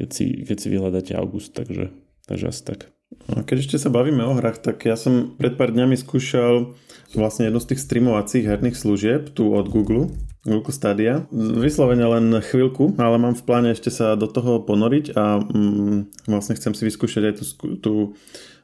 keď 0.00 0.08
si, 0.16 0.24
keď 0.40 0.56
si 0.56 0.66
vyhľadáte 0.72 1.12
august, 1.12 1.52
takže, 1.52 1.92
Takže 2.26 2.48
asi 2.48 2.62
tak. 2.64 2.80
A 3.28 3.44
keď 3.44 3.56
ešte 3.60 3.76
sa 3.76 3.92
bavíme 3.92 4.24
o 4.24 4.32
hrách, 4.38 4.64
tak 4.64 4.88
ja 4.88 4.96
som 4.96 5.36
pred 5.36 5.52
pár 5.52 5.74
dňami 5.74 6.00
skúšal 6.00 6.72
vlastne 7.12 7.50
jednu 7.50 7.60
z 7.60 7.68
tých 7.74 7.84
streamovacích 7.84 8.48
herných 8.48 8.78
služieb 8.78 9.36
tu 9.36 9.52
od 9.52 9.68
Google, 9.68 10.08
Google 10.42 10.74
Stadia. 10.74 11.22
Vyslovene 11.30 12.02
len 12.02 12.26
chvíľku, 12.42 12.98
ale 12.98 13.14
mám 13.14 13.38
v 13.38 13.46
pláne 13.46 13.68
ešte 13.70 13.94
sa 13.94 14.18
do 14.18 14.26
toho 14.26 14.58
ponoriť 14.58 15.14
a 15.14 15.38
mm, 15.38 16.26
vlastne 16.26 16.58
chcem 16.58 16.74
si 16.74 16.82
vyskúšať 16.82 17.22
aj 17.30 17.34
tú, 17.38 17.44
tú 17.78 17.94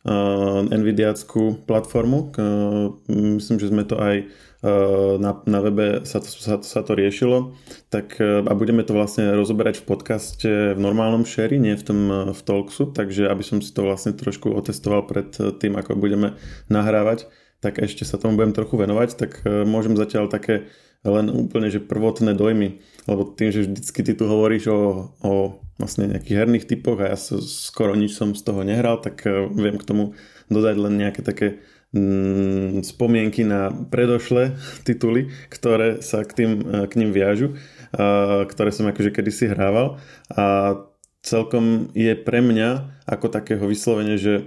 uh, 0.02 0.66
Nvidiackú 0.66 1.62
platformu. 1.70 2.34
Uh, 2.34 2.98
myslím, 3.06 3.62
že 3.62 3.70
sme 3.70 3.86
to 3.86 3.94
aj 3.94 4.26
uh, 4.26 5.22
na, 5.22 5.38
na 5.46 5.58
webe 5.62 6.02
sa 6.02 6.18
to, 6.18 6.26
sa, 6.26 6.58
sa 6.66 6.82
to 6.82 6.98
riešilo. 6.98 7.54
Tak, 7.94 8.18
uh, 8.18 8.42
a 8.42 8.52
budeme 8.58 8.82
to 8.82 8.98
vlastne 8.98 9.30
rozoberať 9.38 9.78
v 9.78 9.86
podcaste 9.86 10.50
v 10.74 10.80
normálnom 10.82 11.22
share, 11.22 11.54
nie 11.62 11.78
v 11.78 11.86
tom 11.86 12.00
uh, 12.10 12.18
v 12.34 12.40
Talksu, 12.42 12.90
takže 12.90 13.30
aby 13.30 13.46
som 13.46 13.62
si 13.62 13.70
to 13.70 13.86
vlastne 13.86 14.18
trošku 14.18 14.50
otestoval 14.50 15.06
pred 15.06 15.30
tým, 15.30 15.78
ako 15.78 15.94
budeme 15.94 16.34
nahrávať, 16.66 17.30
tak 17.62 17.78
ešte 17.78 18.02
sa 18.02 18.18
tomu 18.18 18.34
budem 18.34 18.50
trochu 18.50 18.74
venovať, 18.74 19.08
tak 19.14 19.46
uh, 19.46 19.62
môžem 19.62 19.94
zatiaľ 19.94 20.26
také 20.26 20.66
len 21.06 21.30
úplne, 21.30 21.70
že 21.70 21.78
prvotné 21.78 22.34
dojmy, 22.34 22.82
lebo 23.06 23.22
tým, 23.22 23.54
že 23.54 23.66
vždycky 23.66 24.00
ty 24.02 24.12
tu 24.18 24.26
hovoríš 24.26 24.66
o, 24.70 25.14
o 25.22 25.32
vlastne 25.78 26.10
nejakých 26.10 26.38
herných 26.42 26.66
typoch 26.66 26.98
a 26.98 27.14
ja 27.14 27.18
skoro 27.18 27.94
nič 27.94 28.18
som 28.18 28.34
z 28.34 28.42
toho 28.42 28.66
nehral, 28.66 28.98
tak 28.98 29.22
e, 29.22 29.46
viem 29.54 29.78
k 29.78 29.86
tomu 29.86 30.18
dodať 30.50 30.74
len 30.74 30.94
nejaké 30.98 31.22
také 31.22 31.62
mm, 31.94 32.82
spomienky 32.82 33.46
na 33.46 33.70
predošlé 33.70 34.58
tituly, 34.86 35.30
ktoré 35.48 36.02
sa 36.02 36.26
k, 36.26 36.32
tým, 36.34 36.50
e, 36.66 36.90
k 36.90 36.92
ním 36.98 37.14
viažu, 37.14 37.54
a, 37.94 38.42
ktoré 38.50 38.74
som 38.74 38.90
akože 38.90 39.14
kedysi 39.14 39.54
hrával. 39.54 40.02
A 40.34 40.74
celkom 41.22 41.94
je 41.94 42.18
pre 42.18 42.42
mňa 42.42 43.02
ako 43.06 43.30
takého 43.30 43.62
vyslovene, 43.70 44.18
že 44.18 44.34
e, 44.34 44.44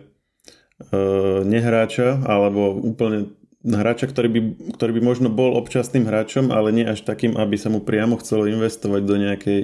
nehráča 1.48 2.28
alebo 2.28 2.76
úplne 2.76 3.40
hráča, 3.64 4.10
ktorý 4.10 4.28
by, 4.30 4.42
ktorý 4.78 4.92
by 4.98 5.02
možno 5.02 5.28
bol 5.30 5.54
občasným 5.58 6.10
hráčom, 6.10 6.50
ale 6.50 6.74
nie 6.74 6.86
až 6.86 7.06
takým, 7.06 7.38
aby 7.38 7.56
sa 7.58 7.70
mu 7.70 7.82
priamo 7.82 8.18
chcelo 8.18 8.50
investovať 8.50 9.02
do, 9.06 9.16
nejakej, 9.18 9.60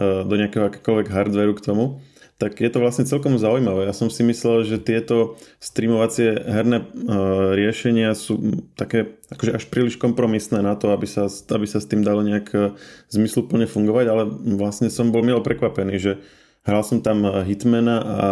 eh, 0.00 0.20
do 0.24 0.34
nejakého 0.36 0.68
akékoľvek 0.68 1.08
hardveru 1.08 1.52
k 1.56 1.64
tomu, 1.64 2.04
tak 2.40 2.56
je 2.56 2.72
to 2.72 2.80
vlastne 2.80 3.04
celkom 3.04 3.36
zaujímavé. 3.36 3.84
Ja 3.84 3.92
som 3.92 4.08
si 4.08 4.24
myslel, 4.24 4.64
že 4.64 4.80
tieto 4.80 5.36
streamovacie 5.60 6.40
herné 6.40 6.80
uh, 6.80 7.52
riešenia 7.52 8.16
sú 8.16 8.64
také 8.80 9.20
akože 9.28 9.60
až 9.60 9.64
príliš 9.68 10.00
kompromisné 10.00 10.64
na 10.64 10.72
to, 10.72 10.88
aby 10.88 11.04
sa, 11.04 11.28
aby 11.28 11.68
sa 11.68 11.84
s 11.84 11.88
tým 11.92 12.00
dalo 12.00 12.24
nejak 12.24 12.48
uh, 12.56 12.72
zmysluplne 13.12 13.68
fungovať, 13.68 14.04
ale 14.08 14.22
vlastne 14.56 14.88
som 14.88 15.12
bol 15.12 15.20
milo 15.20 15.44
prekvapený, 15.44 16.00
že 16.00 16.12
Hral 16.60 16.84
som 16.84 17.00
tam 17.00 17.24
eh, 17.24 17.40
Hitmana 17.48 17.96
a 18.04 18.26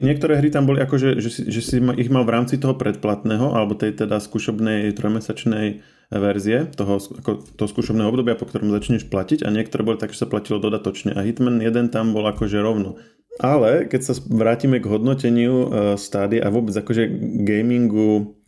niektoré 0.00 0.40
hry 0.40 0.48
tam 0.48 0.64
boli 0.64 0.80
akože, 0.80 1.20
že 1.20 1.30
si, 1.30 1.42
že 1.52 1.60
si 1.60 1.76
ich 2.00 2.08
mal 2.08 2.24
v 2.24 2.32
rámci 2.32 2.56
toho 2.56 2.72
predplatného 2.72 3.52
alebo 3.52 3.76
tej 3.76 4.04
teda 4.04 4.24
skúšobnej 4.24 4.88
trojmesačnej 4.96 5.84
verzie 6.08 6.68
toho, 6.72 6.96
ako, 7.00 7.44
toho 7.44 7.68
skúšobného 7.68 8.08
obdobia, 8.08 8.38
po 8.40 8.48
ktorom 8.48 8.72
začneš 8.72 9.08
platiť 9.08 9.44
a 9.44 9.52
niektoré 9.52 9.84
boli 9.84 10.00
tak, 10.00 10.16
že 10.16 10.24
sa 10.24 10.30
platilo 10.30 10.60
dodatočne 10.60 11.12
a 11.12 11.20
Hitman 11.24 11.60
jeden 11.60 11.92
tam 11.92 12.16
bol 12.16 12.24
akože 12.24 12.56
rovno. 12.60 12.96
Ale 13.42 13.90
keď 13.90 14.00
sa 14.00 14.12
vrátime 14.30 14.78
k 14.78 14.86
hodnoteniu 14.86 15.54
uh, 15.54 15.66
stády 15.98 16.38
a 16.38 16.54
vôbec 16.54 16.70
akože 16.70 17.10
gamingu 17.42 18.38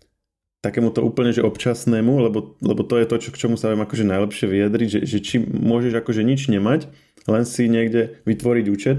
takému 0.62 0.94
to 0.94 1.02
úplne 1.02 1.34
že 1.34 1.42
občasnému, 1.42 2.22
lebo, 2.22 2.54
lebo 2.62 2.82
to 2.86 2.98
je 3.02 3.06
to, 3.06 3.16
čo, 3.18 3.30
k 3.34 3.40
čomu 3.46 3.54
sa 3.58 3.70
viem 3.70 3.82
akože 3.82 4.06
najlepšie 4.06 4.46
vyjadriť, 4.46 4.88
že, 4.88 5.00
že 5.06 5.18
či 5.22 5.36
môžeš 5.42 5.94
akože 6.02 6.22
nič 6.22 6.50
nemať, 6.50 6.90
len 7.26 7.42
si 7.46 7.66
niekde 7.66 8.22
vytvoriť 8.26 8.66
účet 8.70 8.98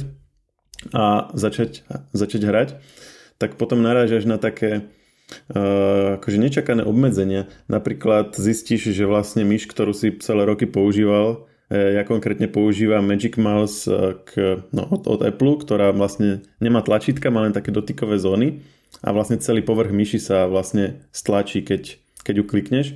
a 0.93 1.31
začať, 1.33 1.83
začať 2.11 2.41
hrať, 2.43 2.69
tak 3.37 3.55
potom 3.55 3.81
narážaš 3.81 4.25
na 4.25 4.41
také 4.41 4.87
uh, 5.51 6.21
akože 6.21 6.37
nečakané 6.37 6.83
obmedzenia. 6.83 7.49
Napríklad 7.71 8.35
zistíš, 8.37 8.91
že 8.91 9.09
vlastne 9.09 9.45
myš, 9.45 9.67
ktorú 9.69 9.93
si 9.93 10.15
celé 10.19 10.43
roky 10.47 10.65
používal, 10.65 11.47
ja 11.67 12.07
konkrétne 12.07 12.47
používam 12.47 13.03
Magic 13.03 13.35
Mouse 13.35 13.91
e, 13.91 14.15
k, 14.23 14.63
no, 14.71 14.87
od, 14.87 15.03
od 15.03 15.19
Apple, 15.19 15.59
ktorá 15.59 15.91
vlastne 15.91 16.47
nemá 16.63 16.79
tlačítka, 16.79 17.27
má 17.27 17.43
len 17.43 17.51
také 17.51 17.75
dotykové 17.75 18.15
zóny 18.15 18.63
a 19.03 19.11
vlastne 19.11 19.35
celý 19.35 19.59
povrch 19.59 19.91
myši 19.91 20.15
sa 20.15 20.47
vlastne 20.47 21.03
stlačí, 21.11 21.59
keď, 21.59 21.99
keď 22.23 22.33
ju 22.39 22.43
klikneš 22.47 22.87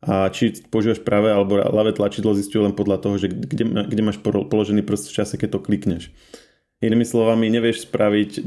a 0.00 0.30
či 0.30 0.54
používaš 0.70 1.02
práve 1.02 1.28
alebo 1.28 1.58
ľavé 1.58 1.90
tlačidlo 1.90 2.32
zistujú 2.32 2.70
len 2.70 2.74
podľa 2.74 3.02
toho, 3.02 3.18
že 3.18 3.28
kde, 3.28 3.90
kde 3.90 4.02
máš 4.06 4.22
položený 4.22 4.86
prst 4.86 5.10
v 5.10 5.16
čase, 5.20 5.34
keď 5.34 5.58
to 5.58 5.64
klikneš. 5.66 6.14
Inými 6.80 7.04
slovami, 7.04 7.52
nevieš 7.52 7.84
spraviť 7.84 8.44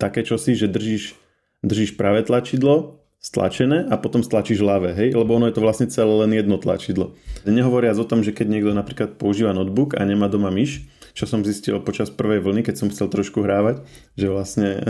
také 0.00 0.24
čosi, 0.24 0.56
že 0.56 0.68
držíš, 0.68 1.12
držíš 1.60 2.00
práve 2.00 2.24
tlačidlo 2.24 3.00
stlačené 3.20 3.84
a 3.84 4.00
potom 4.00 4.24
stlačíš 4.24 4.64
ľavé, 4.64 4.96
hej? 4.96 5.12
Lebo 5.12 5.36
ono 5.36 5.44
je 5.44 5.54
to 5.60 5.60
vlastne 5.60 5.92
celé 5.92 6.08
len 6.24 6.32
jedno 6.32 6.56
tlačidlo. 6.56 7.12
Nehovoriac 7.44 8.00
o 8.00 8.08
tom, 8.08 8.24
že 8.24 8.32
keď 8.32 8.48
niekto 8.48 8.72
napríklad 8.72 9.20
používa 9.20 9.52
notebook 9.52 9.92
a 9.92 10.08
nemá 10.08 10.32
doma 10.32 10.48
myš, 10.48 10.88
čo 11.12 11.28
som 11.28 11.44
zistil 11.44 11.76
počas 11.84 12.08
prvej 12.08 12.40
vlny, 12.40 12.64
keď 12.64 12.80
som 12.80 12.88
chcel 12.88 13.12
trošku 13.12 13.44
hrávať, 13.44 13.84
že 14.16 14.26
vlastne 14.32 14.80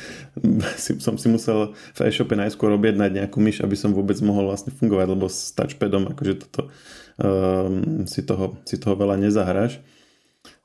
som 1.04 1.20
si 1.20 1.28
musel 1.28 1.76
v 1.92 2.00
e-shope 2.08 2.32
najskôr 2.32 2.72
objednať 2.72 3.12
nejakú 3.12 3.44
myš, 3.44 3.60
aby 3.60 3.76
som 3.76 3.92
vôbec 3.92 4.16
mohol 4.24 4.48
vlastne 4.48 4.72
fungovať, 4.72 5.06
lebo 5.12 5.28
s 5.28 5.52
touchpadom 5.52 6.16
akože 6.16 6.34
toto 6.48 6.72
um, 7.20 8.08
si, 8.08 8.24
toho, 8.24 8.56
si 8.64 8.80
toho 8.80 8.96
veľa 8.96 9.20
nezahráš. 9.20 9.84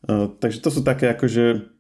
Takže 0.07 0.57
to 0.61 0.69
sú 0.73 0.81
také 0.81 1.13
akože 1.13 1.71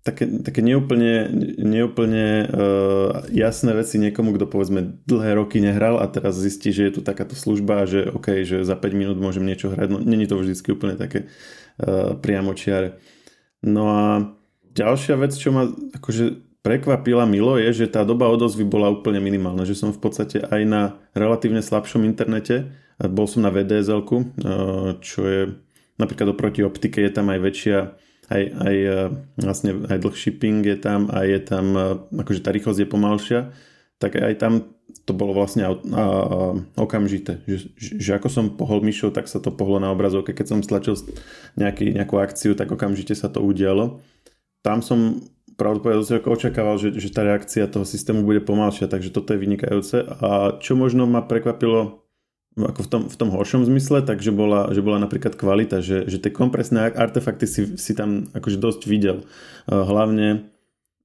také, 0.00 0.24
také 0.40 0.60
neúplne, 0.64 1.28
neúplne 1.60 2.48
uh, 2.48 3.20
jasné 3.28 3.76
veci 3.76 4.00
niekomu, 4.00 4.32
kto 4.32 4.48
povedzme 4.48 5.04
dlhé 5.04 5.36
roky 5.36 5.60
nehral 5.60 6.00
a 6.00 6.08
teraz 6.08 6.40
zistí, 6.40 6.72
že 6.72 6.88
je 6.88 6.92
tu 6.98 7.00
takáto 7.04 7.36
služba 7.36 7.84
že 7.84 8.08
OK, 8.08 8.42
že 8.48 8.64
za 8.64 8.76
5 8.76 8.96
minút 8.96 9.18
môžem 9.20 9.44
niečo 9.44 9.68
hrať. 9.68 9.88
No 9.92 9.98
není 10.00 10.24
to 10.24 10.40
vždy 10.40 10.56
úplne 10.72 10.96
také 10.96 11.28
uh, 11.28 12.16
priamočiare. 12.16 12.96
No 13.60 13.92
a 13.92 14.02
ďalšia 14.72 15.20
vec, 15.20 15.36
čo 15.36 15.52
ma 15.52 15.68
akože 15.68 16.48
prekvapila 16.64 17.28
milo 17.28 17.60
je, 17.60 17.84
že 17.84 17.92
tá 17.92 18.04
doba 18.04 18.28
odozvy 18.32 18.64
bola 18.64 18.88
úplne 18.88 19.20
minimálna, 19.20 19.68
že 19.68 19.76
som 19.76 19.92
v 19.92 20.00
podstate 20.00 20.44
aj 20.44 20.62
na 20.64 20.82
relatívne 21.16 21.60
slabšom 21.64 22.04
internete, 22.04 22.72
bol 23.00 23.24
som 23.24 23.40
na 23.40 23.48
VDSL, 23.48 24.04
čo 25.00 25.20
je 25.24 25.56
napríklad 26.00 26.32
oproti 26.32 26.64
optike 26.64 27.04
je 27.04 27.12
tam 27.12 27.28
aj 27.28 27.38
väčšia 27.44 27.78
aj, 28.30 28.42
aj, 28.46 28.76
e, 28.78 28.98
vlastne 29.42 29.70
aj 29.90 29.98
dlh 29.98 30.14
shipping 30.14 30.62
je 30.62 30.78
tam 30.78 31.10
a 31.10 31.26
je 31.26 31.38
tam, 31.42 31.74
e, 31.74 31.86
akože 32.14 32.46
tá 32.46 32.54
rýchlosť 32.54 32.86
je 32.86 32.88
pomalšia, 32.88 33.40
tak 33.98 34.16
aj 34.16 34.34
tam 34.38 34.52
to 35.06 35.12
bolo 35.12 35.34
vlastne 35.36 35.66
okamžité. 36.74 37.42
Že, 37.46 37.58
že 37.78 38.10
ako 38.16 38.28
som 38.30 38.44
pohol 38.54 38.82
myšou, 38.82 39.14
tak 39.14 39.30
sa 39.30 39.38
to 39.38 39.54
pohlo 39.54 39.78
na 39.78 39.90
obrazovke. 39.92 40.34
Keď 40.34 40.46
som 40.46 40.60
stlačil 40.64 40.98
nejaký, 41.54 41.94
nejakú 41.94 42.18
akciu, 42.18 42.56
tak 42.58 42.70
okamžite 42.70 43.14
sa 43.14 43.30
to 43.30 43.42
udialo. 43.42 44.02
Tam 44.64 44.82
som 44.82 45.20
pravdepodobne 45.54 46.24
očakával, 46.24 46.80
že, 46.80 46.96
že 46.96 47.12
tá 47.12 47.22
reakcia 47.22 47.68
toho 47.68 47.84
systému 47.84 48.24
bude 48.24 48.40
pomalšia, 48.40 48.88
takže 48.88 49.12
toto 49.12 49.36
je 49.36 49.42
vynikajúce. 49.44 50.08
A 50.24 50.56
čo 50.58 50.74
možno 50.74 51.04
ma 51.04 51.20
prekvapilo 51.20 51.99
ako 52.58 52.80
v 52.82 52.88
tom, 52.90 53.02
v 53.06 53.16
tom 53.16 53.28
horšom 53.30 53.62
zmysle, 53.62 54.02
takže 54.02 54.34
bola, 54.34 54.74
že 54.74 54.82
bola 54.82 54.98
napríklad 54.98 55.38
kvalita, 55.38 55.78
že, 55.82 56.10
že 56.10 56.18
tie 56.18 56.34
kompresné 56.34 56.90
artefakty 56.90 57.46
si, 57.46 57.62
si 57.78 57.92
tam 57.94 58.26
akože 58.34 58.58
dosť 58.58 58.80
videl. 58.90 59.22
Hlavne 59.70 60.50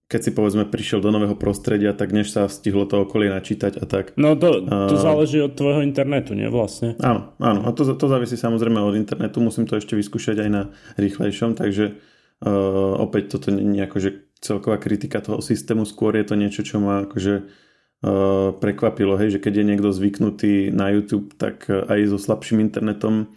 keď 0.05 0.21
si 0.21 0.31
povedzme 0.37 0.69
prišiel 0.69 1.01
do 1.01 1.09
nového 1.09 1.33
prostredia, 1.33 1.89
tak 1.89 2.13
než 2.13 2.29
sa 2.29 2.45
stihlo 2.45 2.85
to 2.85 3.09
okolie 3.09 3.33
načítať 3.33 3.81
a 3.81 3.85
tak. 3.89 4.13
No 4.21 4.37
to, 4.37 4.61
to 4.61 5.01
záleží 5.01 5.41
od 5.41 5.57
tvojho 5.57 5.81
internetu, 5.81 6.37
nie 6.37 6.45
vlastne? 6.45 6.93
Áno, 7.01 7.33
áno. 7.41 7.65
A 7.65 7.73
to, 7.73 7.89
to 7.89 8.05
závisí 8.05 8.37
samozrejme 8.37 8.77
od 8.85 8.93
internetu. 8.93 9.41
Musím 9.41 9.65
to 9.65 9.81
ešte 9.81 9.97
vyskúšať 9.97 10.45
aj 10.45 10.49
na 10.53 10.61
rýchlejšom, 11.01 11.57
takže 11.57 11.97
uh, 11.97 13.01
opäť 13.01 13.33
toto 13.33 13.49
nie 13.49 13.81
je 13.81 13.87
akože 13.89 14.09
celková 14.45 14.77
kritika 14.77 15.25
toho 15.25 15.41
systému, 15.41 15.89
skôr 15.89 16.13
je 16.21 16.25
to 16.29 16.37
niečo, 16.37 16.61
čo 16.61 16.77
má 16.77 17.09
akože 17.09 17.49
prekvapilo, 18.61 19.17
hej, 19.17 19.37
že 19.37 19.41
keď 19.41 19.53
je 19.61 19.65
niekto 19.65 19.89
zvyknutý 19.89 20.69
na 20.69 20.93
YouTube, 20.93 21.33
tak 21.35 21.65
eh, 21.71 21.81
aj 21.89 22.13
so 22.13 22.19
slabším 22.21 22.61
internetom 22.61 23.33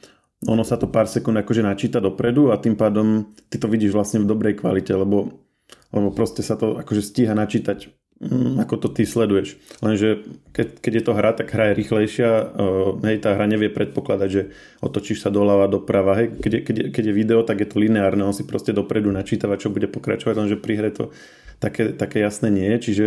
ono 0.47 0.63
sa 0.63 0.79
to 0.79 0.87
pár 0.87 1.11
sekúnd 1.11 1.35
akože 1.35 1.67
načíta 1.67 1.99
dopredu 1.99 2.55
a 2.55 2.61
tým 2.63 2.79
pádom 2.79 3.35
ty 3.51 3.59
to 3.59 3.67
vidíš 3.67 3.91
vlastne 3.91 4.23
v 4.23 4.31
dobrej 4.31 4.63
kvalite, 4.63 4.95
lebo, 4.95 5.43
lebo 5.91 6.09
proste 6.15 6.47
sa 6.47 6.55
to 6.55 6.79
akože 6.79 7.03
stíha 7.03 7.35
načítať 7.35 7.91
mm, 8.23 8.63
ako 8.63 8.87
to 8.87 8.89
ty 8.95 9.03
sleduješ. 9.03 9.59
Lenže 9.83 10.23
keď, 10.55 10.79
keď 10.79 10.93
je 10.95 11.03
to 11.03 11.13
hra, 11.19 11.31
tak 11.35 11.51
hra 11.51 11.75
je 11.75 11.79
rýchlejšia, 11.83 12.31
uh, 12.31 13.03
hej, 13.03 13.19
tá 13.19 13.35
hra 13.35 13.51
nevie 13.51 13.67
predpokladať, 13.67 14.29
že 14.31 14.55
otočíš 14.79 15.27
sa 15.27 15.35
doľava, 15.35 15.67
doprava, 15.67 16.15
hej, 16.23 16.39
keď 16.39 16.53
je, 16.55 16.61
keď, 16.63 16.77
keď 16.95 17.05
je 17.11 17.19
video, 17.19 17.43
tak 17.43 17.59
je 17.59 17.69
to 17.75 17.83
lineárne, 17.83 18.23
on 18.23 18.37
si 18.37 18.47
proste 18.47 18.71
dopredu 18.71 19.11
načítava, 19.11 19.59
čo 19.59 19.75
bude 19.75 19.91
pokračovať, 19.91 20.39
lenže 20.39 20.63
pri 20.63 20.75
hre 20.79 20.91
to 20.95 21.11
také, 21.59 21.91
také 21.99 22.23
jasné 22.23 22.47
nie 22.55 22.79
je, 22.79 22.79
čiže 22.79 23.07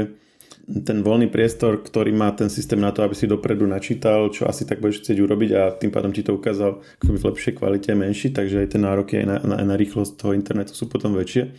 ten 0.68 1.04
voľný 1.04 1.28
priestor, 1.28 1.84
ktorý 1.84 2.16
má 2.16 2.32
ten 2.32 2.48
systém 2.48 2.80
na 2.80 2.92
to, 2.96 3.04
aby 3.04 3.16
si 3.18 3.28
dopredu 3.28 3.68
načítal, 3.68 4.32
čo 4.32 4.48
asi 4.48 4.64
tak 4.64 4.80
budeš 4.80 5.04
chcieť 5.04 5.18
urobiť 5.20 5.50
a 5.58 5.62
tým 5.76 5.92
pádom 5.92 6.12
ti 6.16 6.24
to 6.24 6.36
ukázal 6.38 6.80
v 7.04 7.20
lepšej 7.20 7.60
kvalite 7.60 7.92
menší, 7.92 8.32
takže 8.32 8.64
aj 8.64 8.68
tie 8.76 8.80
nároky 8.80 9.14
aj 9.24 9.26
na, 9.28 9.38
na, 9.44 9.58
na 9.74 9.76
rýchlosť 9.76 10.16
toho 10.16 10.32
internetu 10.38 10.72
sú 10.72 10.88
potom 10.88 11.16
väčšie. 11.16 11.52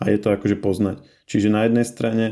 a 0.00 0.12
je 0.12 0.18
to 0.20 0.28
akože 0.32 0.56
poznať. 0.60 1.00
Čiže 1.26 1.48
na 1.48 1.64
jednej 1.66 1.86
strane 1.88 2.24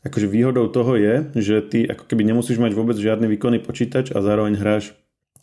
akože 0.00 0.26
výhodou 0.26 0.66
toho 0.72 0.96
je, 0.96 1.14
že 1.36 1.56
ty 1.64 1.78
ako 1.84 2.08
keby 2.08 2.24
nemusíš 2.24 2.56
mať 2.56 2.72
vôbec 2.72 2.96
žiadny 2.96 3.28
výkonný 3.36 3.60
počítač 3.60 4.12
a 4.16 4.24
zároveň 4.24 4.56
hráš 4.56 4.96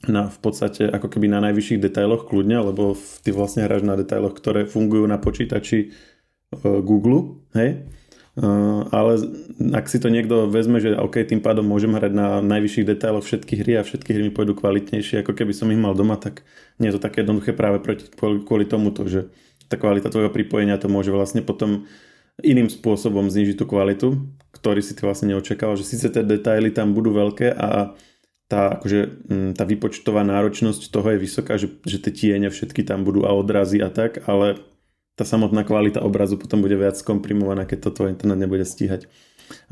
na, 0.05 0.29
v 0.29 0.37
podstate 0.41 0.85
ako 0.85 1.09
keby 1.09 1.29
na 1.29 1.41
najvyšších 1.49 1.81
detailoch 1.81 2.29
kľudne, 2.29 2.61
lebo 2.61 2.93
ty 3.25 3.33
vlastne 3.33 3.65
hráš 3.65 3.81
na 3.81 3.97
detailoch, 3.97 4.37
ktoré 4.37 4.69
fungujú 4.69 5.09
na 5.09 5.17
počítači 5.17 5.89
uh, 5.89 6.81
Google, 6.85 7.41
hej? 7.57 7.89
Uh, 8.37 8.85
ale 8.93 9.17
ak 9.73 9.89
si 9.89 9.97
to 9.97 10.13
niekto 10.13 10.45
vezme, 10.45 10.77
že 10.77 10.93
OK, 10.93 11.25
tým 11.25 11.41
pádom 11.41 11.65
môžem 11.65 11.89
hrať 11.89 12.13
na 12.13 12.37
najvyšších 12.45 12.85
detailoch 12.85 13.25
všetky 13.25 13.65
hry 13.65 13.81
a 13.81 13.81
všetky 13.81 14.13
hry 14.13 14.29
mi 14.29 14.33
pôjdu 14.33 14.53
kvalitnejšie, 14.53 15.25
ako 15.25 15.33
keby 15.33 15.57
som 15.57 15.73
ich 15.73 15.81
mal 15.81 15.97
doma, 15.97 16.21
tak 16.21 16.45
nie 16.77 16.93
je 16.93 17.01
to 17.01 17.01
také 17.01 17.25
jednoduché 17.25 17.57
práve 17.57 17.81
proti, 17.81 18.05
kvôli, 18.13 18.69
tomuto, 18.69 19.09
že 19.09 19.33
tá 19.65 19.73
kvalita 19.73 20.13
tvojho 20.13 20.29
pripojenia 20.29 20.77
to 20.77 20.85
môže 20.85 21.09
vlastne 21.09 21.41
potom 21.41 21.89
iným 22.45 22.69
spôsobom 22.69 23.25
znižiť 23.25 23.57
tú 23.57 23.65
kvalitu, 23.65 24.21
ktorý 24.53 24.85
si 24.85 24.93
ty 24.93 25.01
vlastne 25.01 25.33
neočakával, 25.33 25.73
že 25.73 25.89
síce 25.89 26.05
tie 26.05 26.21
detaily 26.21 26.69
tam 26.69 26.93
budú 26.93 27.17
veľké 27.17 27.57
a 27.57 27.97
tá, 28.45 28.77
akože, 28.77 29.27
mm, 29.33 29.51
tá 29.57 29.65
výpočtová 29.65 30.21
náročnosť 30.21 30.93
toho 30.93 31.09
je 31.09 31.17
vysoká, 31.17 31.57
že, 31.57 31.73
že 31.89 31.97
tie 31.97 32.13
tiene 32.13 32.53
všetky 32.53 32.85
tam 32.85 33.01
budú 33.01 33.25
a 33.25 33.33
odrazy 33.33 33.81
a 33.81 33.89
tak, 33.89 34.23
ale 34.29 34.61
tá 35.17 35.25
samotná 35.25 35.65
kvalita 35.65 36.05
obrazu 36.05 36.37
potom 36.37 36.61
bude 36.61 36.77
viac 36.77 36.93
skomprimovaná, 36.93 37.65
keď 37.65 37.89
to 37.89 37.95
tvoj 37.97 38.13
internet 38.13 38.37
nebude 38.37 38.61
stíhať 38.61 39.09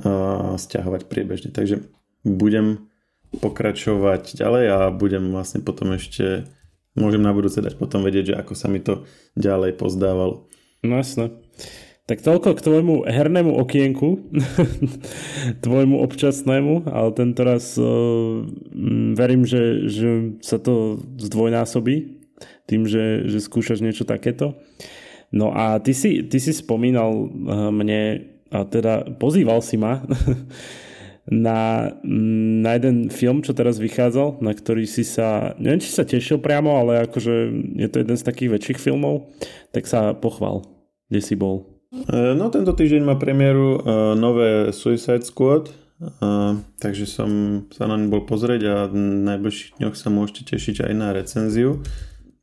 uh, 0.01 0.57
stiahovať 0.57 1.05
priebežne. 1.05 1.53
Takže 1.53 1.85
budem 2.25 2.89
pokračovať 3.37 4.41
ďalej 4.41 4.65
a 4.73 4.77
budem 4.89 5.29
vlastne 5.29 5.61
potom 5.61 5.93
ešte 5.93 6.49
môžem 6.97 7.21
na 7.21 7.35
budúce 7.35 7.61
dať 7.61 7.77
potom 7.77 8.01
vedieť, 8.01 8.33
že 8.33 8.39
ako 8.41 8.53
sa 8.57 8.67
mi 8.71 8.81
to 8.81 9.05
ďalej 9.37 9.77
pozdávalo. 9.77 10.49
No 10.81 10.97
jasné. 10.97 11.29
Tak 12.05 12.21
toľko 12.21 12.53
k 12.53 12.65
tvojmu 12.65 12.95
hernému 13.09 13.49
okienku, 13.49 14.29
tvojmu 15.65 16.05
občasnému, 16.05 16.85
ale 16.89 17.09
tento 17.17 17.41
raz 17.41 17.77
uh, 17.77 18.45
verím, 19.13 19.45
že, 19.45 19.89
že 19.89 20.09
sa 20.41 20.57
to 20.57 21.01
zdvojnásobí 21.17 22.25
tým, 22.69 22.85
že, 22.85 23.25
že 23.29 23.41
skúšaš 23.41 23.81
niečo 23.81 24.05
takéto. 24.05 24.57
No 25.33 25.53
a 25.53 25.79
ty 25.81 25.93
si, 25.93 26.25
ty 26.25 26.37
si 26.37 26.53
spomínal 26.53 27.11
uh, 27.11 27.69
mne, 27.73 28.25
a 28.53 28.63
teda 28.65 29.17
pozýval 29.17 29.59
si 29.65 29.75
ma 29.75 30.05
na, 31.45 31.91
na 32.61 32.71
jeden 32.77 33.09
film, 33.09 33.41
čo 33.41 33.57
teraz 33.57 33.81
vychádzal, 33.81 34.41
na 34.45 34.53
ktorý 34.53 34.85
si 34.85 35.01
sa, 35.01 35.57
neviem, 35.57 35.81
či 35.81 35.89
sa 35.89 36.05
tešil 36.05 36.37
priamo, 36.37 36.77
ale 36.77 37.09
akože 37.09 37.33
je 37.81 37.87
to 37.89 38.05
jeden 38.05 38.17
z 38.17 38.23
takých 38.23 38.53
väčších 38.59 38.79
filmov, 38.79 39.29
tak 39.73 39.89
sa 39.89 40.13
pochval, 40.13 40.61
kde 41.09 41.21
si 41.25 41.33
bol. 41.33 41.81
E, 41.91 42.37
no 42.37 42.53
tento 42.53 42.77
týždeň 42.77 43.01
má 43.01 43.15
premiéru 43.17 43.81
uh, 43.81 44.13
nové 44.13 44.69
Suicide 44.69 45.25
Squad, 45.25 45.73
takže 46.75 47.07
som 47.07 47.29
sa 47.71 47.87
na 47.87 47.95
bol 47.95 48.27
pozrieť 48.27 48.61
a 48.67 48.75
v 48.91 48.95
najbližších 49.31 49.79
dňoch 49.79 49.95
sa 49.95 50.11
môžete 50.11 50.51
tešiť 50.55 50.91
aj 50.91 50.93
na 50.93 51.15
recenziu. 51.15 51.79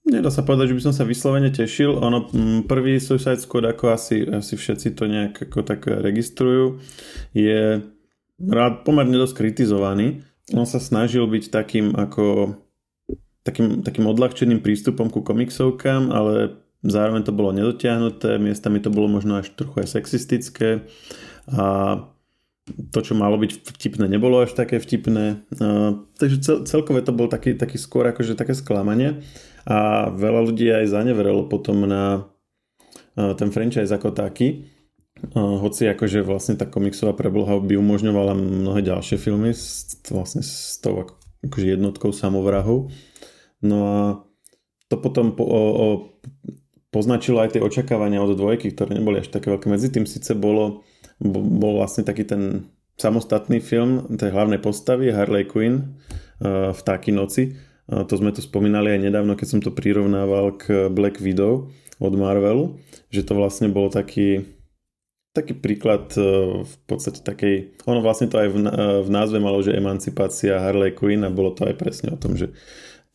Nedá 0.03 0.35
sa 0.35 0.43
povedať, 0.43 0.75
že 0.75 0.77
by 0.79 0.83
som 0.91 0.95
sa 0.95 1.07
vyslovene 1.07 1.55
tešil. 1.55 1.95
Ono, 1.95 2.27
prvý 2.67 2.99
Suicide 2.99 3.39
Squad, 3.39 3.71
ako 3.71 3.95
asi, 3.95 4.27
asi 4.27 4.59
všetci 4.59 4.99
to 4.99 5.07
nejak 5.07 5.47
ako 5.47 5.63
tak 5.63 5.87
registrujú, 5.87 6.83
je 7.31 7.87
rád 8.43 8.83
pomerne 8.83 9.15
dosť 9.15 9.39
kritizovaný. 9.39 10.27
On 10.51 10.67
sa 10.67 10.83
snažil 10.83 11.23
byť 11.31 11.55
takým 11.55 11.95
ako 11.95 12.59
takým, 13.47 13.83
takým 13.83 14.07
odľahčeným 14.07 14.63
prístupom 14.63 15.11
ku 15.11 15.23
komiksovkám, 15.23 16.11
ale 16.11 16.59
zároveň 16.83 17.23
to 17.27 17.35
bolo 17.35 17.55
nedotiahnuté, 17.55 18.39
miestami 18.39 18.83
to 18.83 18.91
bolo 18.91 19.11
možno 19.11 19.39
až 19.39 19.55
trochu 19.55 19.87
aj 19.87 20.03
sexistické 20.03 20.87
a 21.51 21.99
to, 22.95 22.99
čo 23.03 23.19
malo 23.19 23.35
byť 23.43 23.75
vtipné, 23.75 24.07
nebolo 24.07 24.47
až 24.47 24.55
také 24.55 24.79
vtipné. 24.79 25.43
Uh, 25.59 26.07
takže 26.15 26.37
cel, 26.39 26.57
celkové 26.63 27.03
to 27.03 27.11
bol 27.11 27.27
taký, 27.27 27.59
taký 27.59 27.75
skôr 27.75 28.07
akože 28.07 28.39
také 28.39 28.55
sklamanie 28.55 29.27
a 29.67 30.11
veľa 30.11 30.41
ľudí 30.51 30.67
aj 30.71 30.91
zaneverelo 30.91 31.47
potom 31.47 31.87
na 31.87 32.27
uh, 33.15 33.33
ten 33.39 33.55
franchise 33.55 33.95
ako 33.95 34.11
taký. 34.11 34.67
Uh, 35.35 35.63
hoci 35.63 35.87
akože 35.87 36.27
vlastne 36.27 36.59
tá 36.59 36.67
komiksová 36.67 37.15
prebloha 37.15 37.63
by 37.63 37.79
umožňovala 37.79 38.35
mnohé 38.35 38.83
ďalšie 38.83 39.17
filmy 39.23 39.55
s, 39.55 39.95
vlastne 40.11 40.43
s 40.43 40.83
tou 40.83 41.07
akože 41.47 41.79
jednotkou 41.79 42.11
samovrahu. 42.11 42.91
No 43.63 43.79
a 43.87 43.99
to 44.91 44.99
potom 44.99 45.39
po, 45.39 45.47
o, 45.47 45.63
o, 45.73 45.87
poznačilo 46.91 47.41
aj 47.41 47.57
tie 47.57 47.65
očakávania 47.65 48.21
od 48.21 48.35
dvojky, 48.35 48.75
ktoré 48.75 48.99
neboli 48.99 49.23
až 49.23 49.31
také 49.31 49.49
veľké. 49.49 49.71
Medzi 49.71 49.89
tým 49.95 50.05
síce 50.05 50.35
bolo, 50.35 50.83
bol 51.23 51.79
vlastne 51.79 52.03
taký 52.03 52.27
ten 52.27 52.67
samostatný 53.01 53.63
film 53.63 54.19
tej 54.19 54.35
hlavnej 54.35 54.61
postavy 54.61 55.15
Harley 55.15 55.49
Quinn 55.49 55.97
uh, 56.43 56.77
Vtáky 56.77 57.15
noci. 57.15 57.57
To 57.93 58.15
sme 58.17 58.33
tu 58.33 58.41
spomínali 58.41 58.97
aj 58.97 59.01
nedávno, 59.05 59.37
keď 59.37 59.47
som 59.49 59.61
to 59.61 59.69
prirovnával 59.69 60.57
k 60.57 60.89
Black 60.89 61.21
Widow 61.21 61.69
od 62.01 62.15
Marvelu, 62.17 62.81
že 63.13 63.21
to 63.21 63.37
vlastne 63.37 63.69
bolo 63.69 63.93
taký 63.93 64.49
taký 65.33 65.57
príklad 65.57 66.13
uh, 66.21 66.61
v 66.61 66.75
podstate 66.85 67.25
takej, 67.25 67.81
ono 67.89 68.05
vlastne 68.05 68.29
to 68.29 68.37
aj 68.37 68.49
v, 68.53 68.57
v 69.01 69.11
názve 69.11 69.41
malo, 69.41 69.65
že 69.65 69.73
emancipácia 69.73 70.61
Harley 70.61 70.93
Quinn 70.93 71.25
a 71.25 71.33
bolo 71.33 71.57
to 71.57 71.65
aj 71.65 71.75
presne 71.81 72.13
o 72.13 72.21
tom, 72.21 72.37
že 72.37 72.53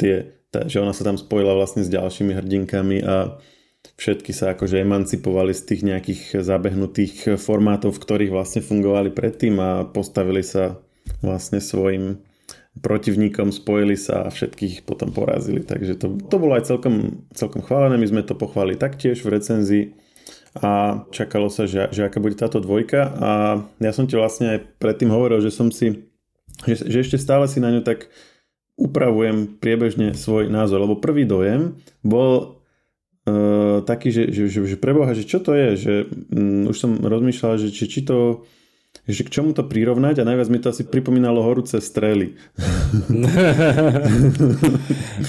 tie, 0.01 0.41
tá, 0.49 0.65
že 0.65 0.81
ona 0.81 0.97
sa 0.97 1.05
tam 1.05 1.13
spojila 1.21 1.53
vlastne 1.53 1.85
s 1.85 1.93
ďalšími 1.93 2.33
hrdinkami 2.33 3.05
a 3.05 3.37
všetky 4.01 4.33
sa 4.33 4.57
akože 4.57 4.81
emancipovali 4.81 5.53
z 5.53 5.61
tých 5.61 5.81
nejakých 5.85 6.21
zabehnutých 6.41 7.37
formátov, 7.37 7.93
v 7.93 8.01
ktorých 8.01 8.33
vlastne 8.33 8.65
fungovali 8.65 9.13
predtým 9.13 9.53
a 9.61 9.85
postavili 9.85 10.41
sa 10.41 10.81
vlastne 11.21 11.61
svojim 11.61 12.17
protivníkom, 12.81 13.49
spojili 13.53 13.97
sa 13.97 14.27
a 14.27 14.33
všetkých 14.33 14.85
potom 14.85 15.13
porazili. 15.13 15.61
Takže 15.61 15.97
to, 15.97 16.07
to 16.27 16.35
bolo 16.37 16.57
aj 16.57 16.69
celkom, 16.69 17.25
celkom 17.33 17.61
chválené. 17.65 17.97
My 17.97 18.07
sme 18.07 18.21
to 18.25 18.37
pochválili 18.37 18.79
taktiež 18.79 19.21
v 19.25 19.33
recenzii 19.33 19.83
a 20.57 21.03
čakalo 21.13 21.53
sa, 21.53 21.69
že, 21.69 21.89
že 21.93 22.07
aká 22.07 22.17
bude 22.17 22.33
táto 22.33 22.57
dvojka 22.57 23.01
a 23.13 23.31
ja 23.77 23.91
som 23.93 24.09
ti 24.09 24.17
vlastne 24.17 24.57
aj 24.57 24.81
predtým 24.81 25.13
hovoril, 25.13 25.37
že 25.37 25.53
som 25.53 25.69
si 25.69 26.07
že, 26.65 26.89
že 26.89 26.97
ešte 27.05 27.21
stále 27.21 27.45
si 27.45 27.61
na 27.61 27.69
ňu 27.69 27.85
tak 27.85 28.09
upravujem 28.77 29.61
priebežne 29.61 30.17
svoj 30.17 30.49
názor, 30.49 30.81
lebo 30.81 30.97
prvý 30.97 31.25
dojem 31.25 31.77
bol 32.01 32.61
uh, 33.29 33.85
taký, 33.85 34.09
že, 34.09 34.29
že, 34.33 34.49
že, 34.49 34.59
že 34.65 34.77
preboha, 34.77 35.13
že 35.13 35.25
čo 35.25 35.37
to 35.37 35.53
je, 35.53 35.69
že 35.77 35.93
um, 36.33 36.69
už 36.69 36.77
som 36.77 36.91
rozmýšľal, 36.97 37.61
že 37.61 37.69
či, 37.69 37.85
či 37.89 38.01
to 38.05 38.45
že 39.07 39.23
k 39.23 39.33
čomu 39.39 39.55
to 39.55 39.63
prirovnať 39.63 40.19
a 40.19 40.27
najviac 40.27 40.51
mi 40.51 40.59
to 40.59 40.75
asi 40.75 40.83
pripomínalo 40.83 41.39
horúce 41.39 41.79
strely. 41.79 42.35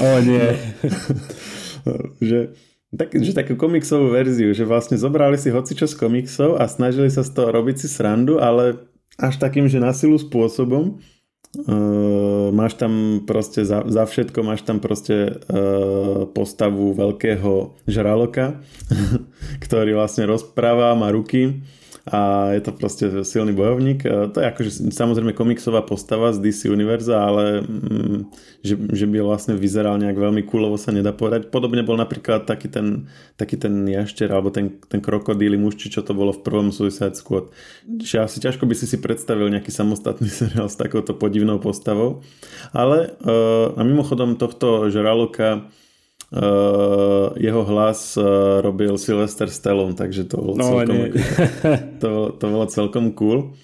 o 0.03 0.11
nie. 0.27 0.49
že, 2.29 2.59
tak, 2.91 3.14
že 3.14 3.31
takú 3.31 3.55
komiksovú 3.55 4.11
verziu, 4.11 4.51
že 4.51 4.67
vlastne 4.67 4.99
zobrali 4.99 5.38
si 5.38 5.55
hocičo 5.55 5.87
z 5.87 5.95
komiksov 5.95 6.59
a 6.59 6.67
snažili 6.67 7.07
sa 7.07 7.23
z 7.23 7.31
toho 7.31 7.55
robiť 7.55 7.87
si 7.87 7.87
srandu, 7.87 8.43
ale 8.43 8.83
až 9.14 9.38
takým, 9.38 9.71
že 9.71 9.79
na 9.79 9.95
silu 9.95 10.19
spôsobom, 10.19 10.99
Uh, 11.49 12.53
máš 12.53 12.77
tam 12.77 13.25
proste 13.25 13.64
za, 13.64 13.81
za 13.88 14.05
všetko, 14.05 14.45
máš 14.45 14.69
tam 14.69 14.85
proste 14.85 15.33
uh, 15.49 16.29
postavu 16.29 16.93
veľkého 16.93 17.73
žraloka, 17.88 18.61
ktorý 19.64 19.97
vlastne 19.97 20.29
rozpráva, 20.29 20.93
má 20.93 21.09
ruky 21.09 21.64
a 22.09 22.51
je 22.57 22.61
to 22.64 22.73
proste 22.73 23.05
silný 23.29 23.53
bojovník. 23.53 24.01
To 24.33 24.37
je 24.40 24.47
akože 24.49 24.88
samozrejme 24.88 25.37
komiksová 25.37 25.85
postava 25.85 26.33
z 26.33 26.40
DC 26.40 26.73
Univerza, 26.73 27.21
ale 27.21 27.61
mm, 27.61 28.18
že, 28.64 28.75
že 28.97 29.05
by 29.05 29.21
vlastne 29.21 29.53
vyzeral 29.61 30.01
nejak 30.01 30.16
veľmi 30.16 30.40
kúlovo 30.49 30.81
sa 30.81 30.88
nedá 30.88 31.12
povedať. 31.12 31.53
Podobne 31.53 31.85
bol 31.85 32.01
napríklad 32.01 32.49
taký 32.49 32.73
ten, 32.73 33.12
taký 33.37 33.61
ten 33.61 33.85
jašter 33.85 34.33
alebo 34.33 34.49
ten, 34.49 34.81
ten 34.88 35.05
krokodíly 35.05 35.61
muž, 35.61 35.77
čo 35.77 36.01
to 36.01 36.16
bolo 36.16 36.33
v 36.33 36.40
prvom 36.40 36.73
Suicide 36.73 37.14
Squad. 37.14 37.53
Že 37.85 38.25
asi 38.25 38.40
ťažko 38.40 38.64
by 38.64 38.75
si 38.75 38.88
si 38.88 38.97
predstavil 38.97 39.53
nejaký 39.53 39.68
samostatný 39.68 40.33
seriál 40.40 40.73
s 40.73 40.81
takouto 40.81 41.12
podivnou 41.12 41.61
postavou. 41.61 42.25
Ale 42.73 43.12
uh, 43.21 43.77
a 43.77 43.85
mimochodom 43.85 44.40
tohto 44.40 44.88
žraloka 44.88 45.68
Uh, 46.29 47.33
jeho 47.41 47.64
hlas 47.64 48.12
uh, 48.21 48.61
robil 48.61 49.01
Sylvester 49.01 49.49
Stallone, 49.49 49.97
takže 49.97 50.29
to 50.29 50.37
bolo, 50.37 50.61
no, 50.61 50.64
celkom, 50.69 50.99
to, 52.05 52.11
to 52.37 52.45
bolo 52.45 52.64
celkom 52.69 53.05
cool. 53.17 53.57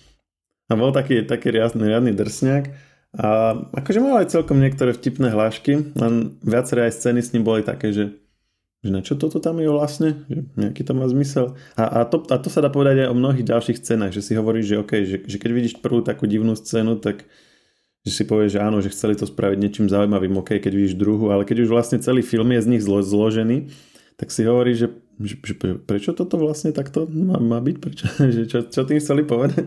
A 0.69 0.73
bol 0.73 0.89
taký, 0.89 1.29
taký 1.29 1.53
riadny, 1.53 1.93
riadny 1.93 2.17
drsňák. 2.17 2.65
A 3.15 3.55
akože 3.69 4.01
mal 4.01 4.25
aj 4.25 4.33
celkom 4.33 4.59
niektoré 4.59 4.91
vtipné 4.97 5.31
hlášky, 5.31 5.93
len 5.95 6.41
viaceré 6.41 6.91
aj 6.91 6.99
scény 6.99 7.21
s 7.23 7.31
ním 7.31 7.47
boli 7.47 7.61
také, 7.63 7.95
že, 7.95 8.17
že 8.83 8.91
na 8.91 9.05
čo 9.07 9.15
toto 9.15 9.39
tam 9.39 9.63
je 9.63 9.71
vlastne, 9.71 10.27
že 10.27 10.49
nejaký 10.59 10.83
to 10.83 10.97
má 10.99 11.07
zmysel. 11.07 11.55
A, 11.79 12.03
a, 12.03 12.09
to, 12.09 12.27
a 12.27 12.41
to 12.43 12.49
sa 12.51 12.65
dá 12.65 12.73
povedať 12.73 13.07
aj 13.07 13.09
o 13.13 13.19
mnohých 13.21 13.47
ďalších 13.47 13.79
scénach, 13.79 14.11
že 14.11 14.25
si 14.25 14.35
hovoríš, 14.35 14.67
že 14.67 14.81
OK, 14.81 14.93
že, 15.07 15.17
že 15.21 15.37
keď 15.39 15.51
vidíš 15.53 15.75
prvú 15.79 16.03
takú 16.03 16.27
divnú 16.27 16.59
scénu, 16.59 16.99
tak 16.99 17.29
že 18.05 18.13
si 18.13 18.25
povie, 18.29 18.53
že 18.53 18.61
áno, 18.61 18.85
že 18.85 18.93
chceli 18.93 19.17
to 19.17 19.25
spraviť 19.25 19.59
niečím 19.59 19.87
zaujímavým, 19.89 20.37
ok, 20.37 20.61
keď 20.61 20.73
vidíš 20.77 21.01
druhú, 21.01 21.33
ale 21.33 21.49
keď 21.49 21.65
už 21.65 21.73
vlastne 21.73 21.97
celý 22.05 22.21
film 22.21 22.53
je 22.53 22.61
z 22.61 22.71
nich 22.77 22.83
zlo- 22.85 23.01
zložený, 23.01 23.73
tak 24.21 24.29
si 24.29 24.45
hovorí, 24.45 24.77
že, 24.77 24.93
že, 25.17 25.41
že 25.41 25.55
prečo 25.89 26.13
toto 26.13 26.37
vlastne 26.37 26.71
takto 26.71 27.09
má, 27.09 27.41
má 27.41 27.59
byť? 27.65 27.77
Prečo, 27.81 28.05
že 28.37 28.43
čo, 28.45 28.59
čo 28.69 28.85
tým 28.85 29.01
chceli 29.01 29.25
povedať? 29.25 29.65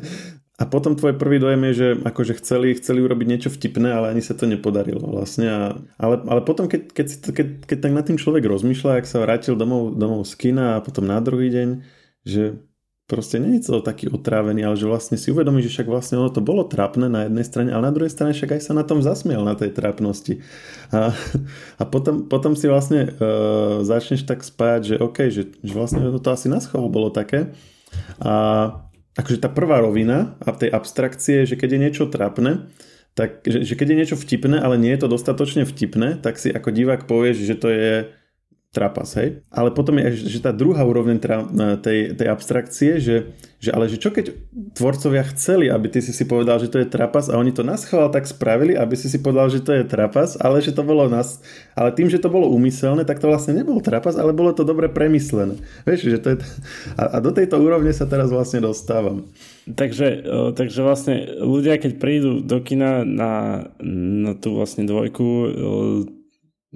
A 0.58 0.66
potom 0.66 0.98
tvoj 0.98 1.14
prvý 1.22 1.38
dojem 1.38 1.70
je, 1.70 1.74
že 1.74 1.88
akože 2.02 2.42
chceli, 2.42 2.74
chceli 2.74 3.06
urobiť 3.06 3.28
niečo 3.30 3.50
vtipné, 3.54 3.94
ale 3.94 4.10
ani 4.10 4.26
sa 4.26 4.34
to 4.34 4.50
nepodarilo 4.50 5.06
vlastne. 5.06 5.46
A, 5.46 5.62
ale, 6.02 6.16
ale 6.26 6.42
potom, 6.42 6.66
keď, 6.66 6.94
keď, 6.94 7.08
keď, 7.30 7.48
keď 7.70 7.78
tak 7.78 7.94
nad 7.94 8.06
tým 8.10 8.18
človek 8.18 8.42
rozmýšľa, 8.42 8.98
ak 8.98 9.06
sa 9.06 9.22
vrátil 9.22 9.54
domov, 9.54 9.94
domov 9.94 10.26
z 10.26 10.34
kina 10.34 10.78
a 10.78 10.82
potom 10.82 11.06
na 11.06 11.22
druhý 11.22 11.54
deň, 11.54 11.70
že 12.26 12.58
proste 13.08 13.40
nie 13.40 13.58
je 13.58 13.72
to 13.72 13.80
taký 13.80 14.12
otrávený, 14.12 14.68
ale 14.68 14.76
že 14.76 14.84
vlastne 14.84 15.16
si 15.16 15.32
uvedomí, 15.32 15.64
že 15.64 15.72
však 15.72 15.88
vlastne 15.88 16.20
ono 16.20 16.28
to 16.28 16.44
bolo 16.44 16.68
trápne 16.68 17.08
na 17.08 17.32
jednej 17.32 17.48
strane, 17.48 17.72
ale 17.72 17.88
na 17.88 17.96
druhej 17.96 18.12
strane 18.12 18.36
však 18.36 18.60
aj 18.60 18.62
sa 18.68 18.76
na 18.76 18.84
tom 18.84 19.00
zasmiel, 19.00 19.48
na 19.48 19.56
tej 19.56 19.72
trápnosti. 19.72 20.44
A, 20.92 21.16
a 21.80 21.84
potom, 21.88 22.28
potom 22.28 22.60
si 22.60 22.68
vlastne 22.68 23.08
uh, 23.08 23.80
začneš 23.88 24.28
tak 24.28 24.44
spájať, 24.44 24.82
že 24.84 24.96
OK, 25.00 25.18
že, 25.32 25.56
že 25.64 25.74
vlastne 25.74 26.04
to 26.20 26.30
asi 26.30 26.52
na 26.52 26.60
schvál 26.60 26.92
bolo 26.92 27.08
také. 27.08 27.56
A 28.20 28.76
akože 29.16 29.40
tá 29.40 29.48
prvá 29.48 29.80
rovina 29.80 30.36
a 30.44 30.52
tej 30.52 30.68
abstrakcie, 30.68 31.48
že 31.48 31.56
keď 31.56 31.80
je 31.80 31.84
niečo 31.88 32.06
trápne, 32.12 32.68
tak, 33.16 33.42
že, 33.48 33.66
že 33.66 33.74
keď 33.74 33.88
je 33.90 34.00
niečo 34.04 34.18
vtipné, 34.20 34.60
ale 34.62 34.78
nie 34.78 34.94
je 34.94 35.08
to 35.08 35.10
dostatočne 35.10 35.66
vtipné, 35.66 36.20
tak 36.22 36.38
si 36.38 36.54
ako 36.54 36.70
divák 36.70 37.10
povieš, 37.10 37.38
že 37.40 37.56
to 37.56 37.68
je 37.72 37.94
trapas, 38.78 39.18
hej. 39.18 39.42
Ale 39.50 39.74
potom 39.74 39.98
je 39.98 40.30
že 40.30 40.38
tá 40.38 40.54
druhá 40.54 40.86
úroveň 40.86 41.18
tej, 41.82 42.14
tej 42.14 42.28
abstrakcie, 42.30 43.02
že, 43.02 43.34
že 43.58 43.74
ale 43.74 43.90
že 43.90 43.98
čo 43.98 44.14
keď 44.14 44.38
tvorcovia 44.78 45.26
chceli, 45.34 45.74
aby 45.74 45.90
ty 45.90 46.06
si 46.06 46.14
si 46.14 46.30
povedal, 46.30 46.62
že 46.62 46.70
to 46.70 46.78
je 46.78 46.86
trapas 46.86 47.26
a 47.34 47.42
oni 47.42 47.50
to 47.50 47.66
naschvál 47.66 48.14
tak 48.14 48.30
spravili, 48.30 48.78
aby 48.78 48.94
si 48.94 49.10
si 49.10 49.18
povedal, 49.18 49.50
že 49.50 49.66
to 49.66 49.74
je 49.74 49.82
trapas, 49.90 50.38
ale 50.38 50.62
že 50.62 50.70
to 50.70 50.86
bolo 50.86 51.10
nás, 51.10 51.42
ale 51.74 51.90
tým, 51.98 52.06
že 52.06 52.22
to 52.22 52.30
bolo 52.30 52.54
úmyselné, 52.54 53.02
tak 53.02 53.18
to 53.18 53.26
vlastne 53.26 53.58
nebol 53.58 53.82
trapas, 53.82 54.14
ale 54.14 54.30
bolo 54.30 54.54
to 54.54 54.62
dobre 54.62 54.86
premyslené. 54.94 55.58
Vieš, 55.90 56.00
že 56.14 56.20
to 56.22 56.28
je, 56.36 56.38
a, 57.02 57.18
a 57.18 57.18
do 57.18 57.34
tejto 57.34 57.58
úrovne 57.58 57.90
sa 57.90 58.06
teraz 58.06 58.30
vlastne 58.30 58.62
dostávam. 58.62 59.26
Takže, 59.68 60.24
takže 60.56 60.80
vlastne 60.80 61.28
ľudia, 61.44 61.76
keď 61.76 61.92
prídu 62.00 62.40
do 62.40 62.64
kina 62.64 63.04
na, 63.04 63.68
na 63.84 64.32
tú 64.38 64.56
vlastne 64.56 64.88
dvojku, 64.88 65.26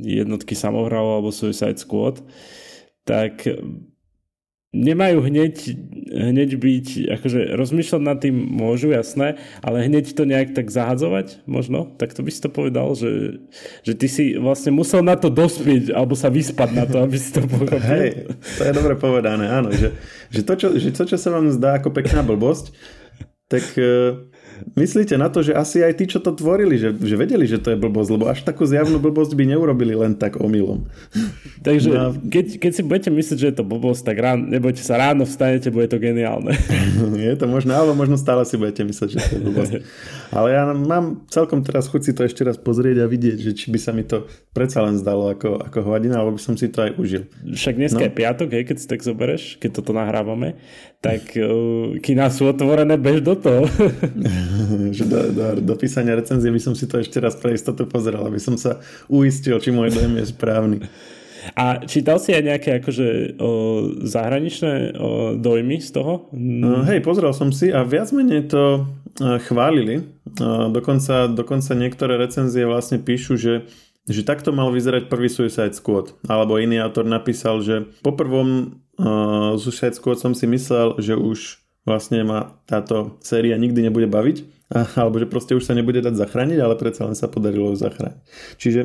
jednotky 0.01 0.57
samohrávov 0.57 1.21
alebo 1.21 1.29
Suicide 1.29 1.77
Squad, 1.77 2.25
tak 3.05 3.45
nemajú 4.71 5.19
hneď, 5.27 5.55
hneď 6.15 6.49
byť, 6.55 6.87
akože 7.19 7.59
rozmýšľať 7.59 8.01
nad 8.01 8.17
tým 8.23 8.35
môžu, 8.39 8.95
jasné, 8.95 9.35
ale 9.59 9.83
hneď 9.83 10.15
to 10.15 10.23
nejak 10.23 10.55
tak 10.55 10.71
zahadzovať, 10.71 11.43
možno, 11.43 11.91
tak 11.99 12.15
to 12.15 12.23
by 12.23 12.31
si 12.31 12.39
to 12.39 12.47
povedal, 12.47 12.95
že, 12.95 13.43
že 13.83 13.93
ty 13.99 14.07
si 14.07 14.39
vlastne 14.39 14.71
musel 14.71 15.03
na 15.03 15.19
to 15.19 15.27
dospieť, 15.27 15.91
alebo 15.91 16.15
sa 16.15 16.31
vyspať 16.31 16.69
na 16.71 16.87
to, 16.87 17.03
aby 17.03 17.19
si 17.19 17.35
to 17.35 17.43
pochopil. 17.43 17.83
Hej, 17.83 18.31
to 18.55 18.63
je 18.63 18.71
dobre 18.71 18.95
povedané, 18.95 19.51
áno, 19.51 19.75
že, 19.75 19.91
že, 20.31 20.41
to, 20.47 20.55
čo, 20.55 20.67
že 20.79 20.95
to, 20.95 21.03
čo 21.03 21.19
sa 21.19 21.35
vám 21.35 21.51
zdá 21.51 21.75
ako 21.83 21.91
pekná 21.91 22.23
blbosť, 22.23 22.71
tak 23.51 23.75
uh, 23.75 24.30
myslíte 24.75 25.15
na 25.17 25.27
to, 25.27 25.45
že 25.45 25.53
asi 25.53 25.81
aj 25.81 25.93
tí, 25.97 26.05
čo 26.09 26.19
to 26.23 26.33
tvorili, 26.33 26.77
že, 26.77 26.93
že 26.95 27.15
vedeli, 27.19 27.45
že 27.45 27.61
to 27.61 27.73
je 27.73 27.77
blbosť, 27.77 28.09
lebo 28.13 28.25
až 28.29 28.43
takú 28.43 28.63
zjavnú 28.63 28.97
blbosť 28.97 29.33
by 29.35 29.43
neurobili 29.55 29.93
len 29.93 30.17
tak 30.17 30.39
omylom. 30.39 30.87
Takže 31.67 31.89
no. 31.91 32.13
keď, 32.17 32.57
keď 32.57 32.71
si 32.71 32.81
budete 32.81 33.09
myslieť, 33.13 33.37
že 33.37 33.47
je 33.51 33.55
to 33.61 33.65
blbosť, 33.67 34.01
tak 34.07 34.17
ráno, 34.17 34.47
nebojte 34.49 34.81
sa, 34.81 34.97
ráno 34.97 35.23
vstanete, 35.27 35.69
bude 35.69 35.87
to 35.91 36.01
geniálne. 36.01 36.55
je 37.29 37.37
to 37.37 37.45
možné, 37.45 37.75
alebo 37.75 37.93
možno 37.93 38.17
stále 38.17 38.43
si 38.47 38.57
budete 38.57 38.81
myslieť, 38.87 39.09
že 39.13 39.17
to 39.19 39.31
je 39.37 39.41
blbosť. 39.41 39.73
Ale 40.37 40.47
ja 40.55 40.63
mám 40.71 41.27
celkom 41.27 41.61
teraz 41.61 41.91
chuť 41.91 42.01
si 42.01 42.11
to 42.15 42.25
ešte 42.25 42.41
raz 42.47 42.55
pozrieť 42.55 43.03
a 43.03 43.11
vidieť, 43.11 43.37
že 43.37 43.51
či 43.53 43.69
by 43.69 43.79
sa 43.79 43.91
mi 43.91 44.07
to 44.07 44.25
predsa 44.55 44.81
len 44.81 44.95
zdalo 44.97 45.33
ako, 45.33 45.67
ako 45.67 45.77
hovadina, 45.85 46.19
alebo 46.19 46.37
by 46.37 46.43
som 46.43 46.55
si 46.55 46.71
to 46.71 46.87
aj 46.87 46.95
užil. 46.95 47.27
Však 47.51 47.75
dneska 47.77 48.01
no. 48.01 48.07
je 48.07 48.11
piatok, 48.13 48.49
hej, 48.55 48.63
keď 48.67 48.77
si 48.79 48.87
tak 48.87 49.01
zoberieš, 49.03 49.59
keď 49.59 49.81
toto 49.81 49.91
nahrávame, 49.91 50.57
tak 51.01 51.33
uh, 51.33 51.97
kina 51.97 52.29
sú 52.29 52.53
otvorené, 52.53 52.93
bež 52.93 53.25
do 53.25 53.33
toho. 53.33 53.65
že 54.95 55.03
do, 55.09 55.19
do, 55.33 55.45
do 55.57 55.73
písania 55.73 56.13
recenzie 56.13 56.53
by 56.53 56.61
som 56.61 56.77
si 56.77 56.85
to 56.85 57.01
ešte 57.01 57.17
raz 57.17 57.33
pre 57.33 57.57
istotu 57.57 57.89
pozeral, 57.89 58.29
aby 58.29 58.37
som 58.37 58.53
sa 58.53 58.77
uistil, 59.09 59.57
či 59.57 59.73
môj 59.73 59.89
dojem 59.97 60.21
je 60.21 60.25
správny. 60.29 60.77
A 61.57 61.81
čítal 61.89 62.21
si 62.21 62.37
aj 62.37 62.43
nejaké 62.45 62.69
akože 62.77 63.33
o, 63.41 63.51
zahraničné 64.05 64.93
o, 64.93 65.33
dojmy 65.41 65.81
z 65.81 65.89
toho? 65.89 66.29
Uh, 66.29 66.85
hej, 66.85 67.01
pozrel 67.01 67.33
som 67.33 67.49
si 67.49 67.73
a 67.73 67.81
viac 67.81 68.13
menej 68.13 68.45
to 68.53 68.85
uh, 68.85 69.41
chválili. 69.41 70.05
Dokonca, 70.69 71.33
dokonca 71.33 71.73
niektoré 71.73 72.21
recenzie 72.21 72.63
vlastne 72.69 73.01
píšu, 73.01 73.35
že 73.41 73.53
že 74.09 74.25
takto 74.25 74.49
mal 74.49 74.73
vyzerať 74.73 75.13
prvý 75.13 75.29
Suicide 75.29 75.77
Squad. 75.77 76.17
Alebo 76.25 76.57
iný 76.57 76.81
autor 76.81 77.05
napísal, 77.05 77.61
že 77.61 77.85
po 78.01 78.17
prvom 78.17 78.81
uh, 79.01 79.57
Suicide 79.57 79.97
Squad 79.97 80.21
som 80.21 80.37
si 80.37 80.45
myslel, 80.45 81.01
že 81.01 81.17
už 81.17 81.59
vlastne 81.81 82.21
ma 82.21 82.61
táto 82.69 83.17
séria 83.25 83.57
nikdy 83.57 83.89
nebude 83.89 84.05
baviť, 84.05 84.37
alebo 84.99 85.17
že 85.17 85.25
proste 85.25 85.57
už 85.57 85.65
sa 85.65 85.73
nebude 85.73 85.99
dať 85.99 86.13
zachrániť, 86.13 86.59
ale 86.61 86.77
predsa 86.77 87.09
len 87.09 87.17
sa 87.17 87.25
podarilo 87.25 87.73
ju 87.73 87.77
zachrániť. 87.81 88.21
Čiže 88.61 88.81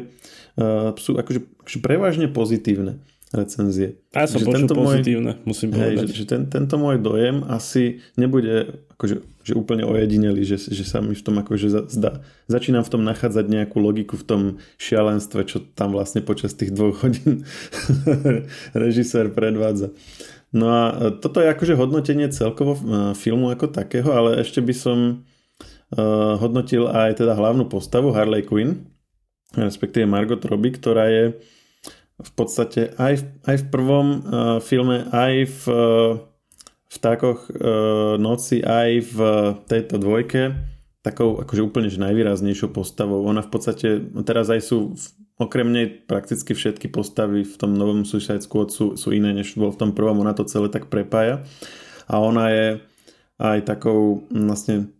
uh, 0.57 0.97
sú 0.97 1.21
akože, 1.21 1.41
akože 1.61 1.79
prevažne 1.85 2.27
pozitívne 2.33 3.05
recenzie. 3.35 3.99
A 4.15 4.23
ja 4.23 4.27
som 4.31 4.39
že 4.39 4.47
tento 4.47 4.79
pozitívne, 4.79 5.43
môj, 5.43 5.49
musím 5.51 5.75
povedať. 5.75 6.07
Hej, 6.07 6.15
že, 6.15 6.15
že 6.23 6.25
ten, 6.31 6.43
tento 6.47 6.79
môj 6.79 7.03
dojem 7.03 7.43
asi 7.51 7.99
nebude 8.15 8.87
akože, 8.95 9.17
že 9.43 9.53
úplne 9.59 9.83
ojedinelý, 9.83 10.47
že, 10.47 10.63
že 10.63 10.85
sa 10.87 11.03
mi 11.03 11.19
v 11.19 11.25
tom 11.27 11.35
akože 11.43 11.91
zdá. 11.91 12.23
Začínam 12.47 12.87
v 12.87 12.93
tom 12.95 13.03
nachádzať 13.03 13.51
nejakú 13.51 13.83
logiku 13.83 14.15
v 14.15 14.25
tom 14.25 14.43
šialenstve, 14.79 15.43
čo 15.43 15.59
tam 15.75 15.91
vlastne 15.91 16.23
počas 16.23 16.55
tých 16.55 16.71
dvoch 16.71 17.03
hodín 17.03 17.43
režisér 18.87 19.35
predvádza. 19.35 19.91
No 20.55 20.71
a 20.71 20.83
e, 20.95 20.95
toto 21.19 21.43
je 21.43 21.51
akože 21.51 21.75
hodnotenie 21.75 22.31
celkovo 22.31 22.79
e, 22.79 22.81
filmu 23.19 23.51
ako 23.51 23.75
takého, 23.75 24.07
ale 24.15 24.39
ešte 24.39 24.63
by 24.63 24.75
som 24.75 24.99
e, 25.91 26.01
hodnotil 26.39 26.87
aj 26.87 27.19
teda 27.19 27.35
hlavnú 27.35 27.67
postavu 27.67 28.15
Harley 28.15 28.47
Quinn, 28.47 28.87
respektíve 29.59 30.07
Margot 30.07 30.41
Robbie, 30.47 30.79
ktorá 30.79 31.11
je 31.11 31.37
v 32.17 32.31
podstate 32.33 32.97
aj 32.97 33.21
v, 33.21 33.25
aj 33.45 33.57
v 33.61 33.67
prvom 33.69 34.09
uh, 34.09 34.21
filme, 34.65 35.05
aj 35.13 35.35
v 35.49 35.63
uh, 35.69 35.79
vtákoch 36.89 37.41
uh, 37.49 38.17
noci, 38.17 38.65
aj 38.65 38.91
v 39.13 39.19
tejto 39.69 40.01
dvojke 40.01 40.75
takou 41.07 41.39
akože 41.39 41.63
úplne 41.63 41.87
že 41.87 42.03
najvýraznejšou 42.03 42.75
postavou. 42.75 43.23
Ona 43.31 43.47
v 43.47 43.51
podstate, 43.55 44.03
teraz 44.27 44.51
aj 44.51 44.59
sú 44.67 44.99
okrem 45.39 45.71
nej 45.71 45.87
prakticky 45.87 46.51
všetky 46.51 46.91
postavy 46.91 47.47
v 47.47 47.55
tom 47.55 47.79
novom 47.79 48.03
Suicide 48.03 48.43
Squad 48.43 48.75
sú, 48.75 48.99
sú 48.99 49.15
iné, 49.15 49.31
než 49.31 49.55
bol 49.55 49.71
v 49.71 49.79
tom 49.87 49.91
prvom, 49.95 50.19
ona 50.19 50.35
to 50.35 50.43
celé 50.43 50.67
tak 50.67 50.91
prepája. 50.91 51.47
A 52.11 52.19
ona 52.19 52.51
je 52.51 52.67
aj 53.39 53.71
takou 53.71 54.27
vlastne 54.35 54.91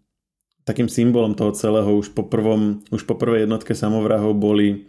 takým 0.63 0.87
symbolom 0.87 1.35
toho 1.35 1.51
celého. 1.59 1.91
Už 1.91 2.15
po, 2.15 2.23
prvom, 2.23 2.87
už 2.95 3.03
po 3.03 3.19
prvej 3.19 3.51
jednotke 3.51 3.75
samovrahov 3.75 4.39
boli 4.39 4.87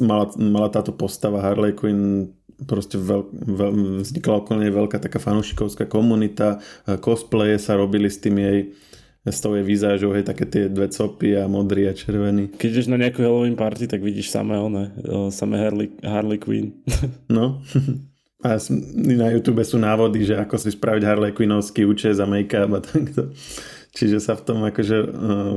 mala, 0.00 0.30
mala 0.38 0.70
táto 0.70 0.94
postava 0.94 1.42
Harley 1.42 1.74
Quinn 1.76 2.32
proste 2.66 2.96
veľ, 2.96 3.22
veľ, 3.34 3.70
vznikla 4.06 4.34
okolo 4.40 4.62
nej 4.62 4.70
veľká 4.70 5.02
taká 5.02 5.18
fanúšikovská 5.18 5.90
komunita, 5.90 6.62
cosplaye 7.02 7.58
sa 7.58 7.74
robili 7.74 8.06
s 8.06 8.22
tým 8.22 8.38
jej 8.38 8.58
s 9.24 9.40
tou 9.40 9.56
jej 9.56 9.64
výzážou, 9.64 10.12
hej, 10.12 10.28
také 10.28 10.44
tie 10.44 10.64
dve 10.68 10.92
copy 10.92 11.32
a 11.32 11.48
modrý 11.48 11.88
a 11.88 11.96
červený. 11.96 12.60
Keď 12.60 12.68
ideš 12.68 12.92
na 12.92 13.00
nejakú 13.00 13.24
Halloween 13.24 13.56
party, 13.56 13.88
tak 13.88 14.04
vidíš 14.04 14.28
samé 14.28 14.60
one, 14.60 14.92
samé 15.32 15.56
Harley, 15.64 15.88
Harley 16.04 16.36
Quinn. 16.36 16.76
No. 17.32 17.64
A 18.44 18.60
na 19.00 19.32
YouTube 19.32 19.64
sú 19.64 19.80
návody, 19.80 20.28
že 20.28 20.36
ako 20.36 20.60
si 20.60 20.76
spraviť 20.76 21.02
Harley 21.08 21.32
Quinnovský 21.32 21.88
účes 21.88 22.20
a 22.20 22.28
make-up 22.28 22.76
a 22.76 22.84
takto. 22.84 23.32
Čiže 23.96 24.20
sa 24.20 24.36
v 24.36 24.44
tom 24.44 24.60
akože 24.60 25.00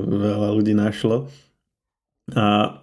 veľa 0.08 0.56
ľudí 0.56 0.71
našlo. 0.71 1.28
A 2.32 2.80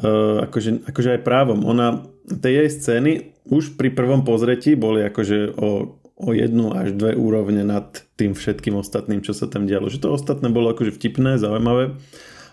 akože, 0.00 0.88
akože 0.88 1.08
aj 1.16 1.20
právom. 1.24 1.64
Ona, 1.64 2.04
tie 2.28 2.64
jej 2.64 2.70
scény 2.72 3.12
už 3.46 3.78
pri 3.80 3.94
prvom 3.94 4.26
pozretí 4.26 4.76
boli 4.76 5.04
akože 5.06 5.56
o 5.56 6.00
o 6.16 6.32
jednu 6.32 6.72
až 6.72 6.96
dve 6.96 7.12
úrovne 7.12 7.60
nad 7.60 8.00
tým 8.16 8.32
všetkým 8.32 8.72
ostatným, 8.80 9.20
čo 9.20 9.36
sa 9.36 9.44
tam 9.52 9.68
dialo. 9.68 9.92
Že 9.92 10.08
to 10.08 10.16
ostatné 10.16 10.48
bolo 10.48 10.72
akože 10.72 10.96
vtipné, 10.96 11.36
zaujímavé, 11.36 12.00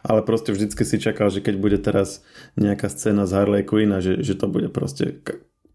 ale 0.03 0.19
proste 0.27 0.51
vždycky 0.51 0.83
si 0.83 0.99
čakal, 0.99 1.31
že 1.31 1.39
keď 1.39 1.55
bude 1.55 1.79
teraz 1.79 2.27
nejaká 2.59 2.91
scéna 2.91 3.23
z 3.23 3.31
Harley 3.39 3.63
Quinn 3.63 3.95
a 3.95 4.03
že, 4.03 4.19
že 4.19 4.35
to 4.35 4.51
bude 4.51 4.67
proste 4.67 5.23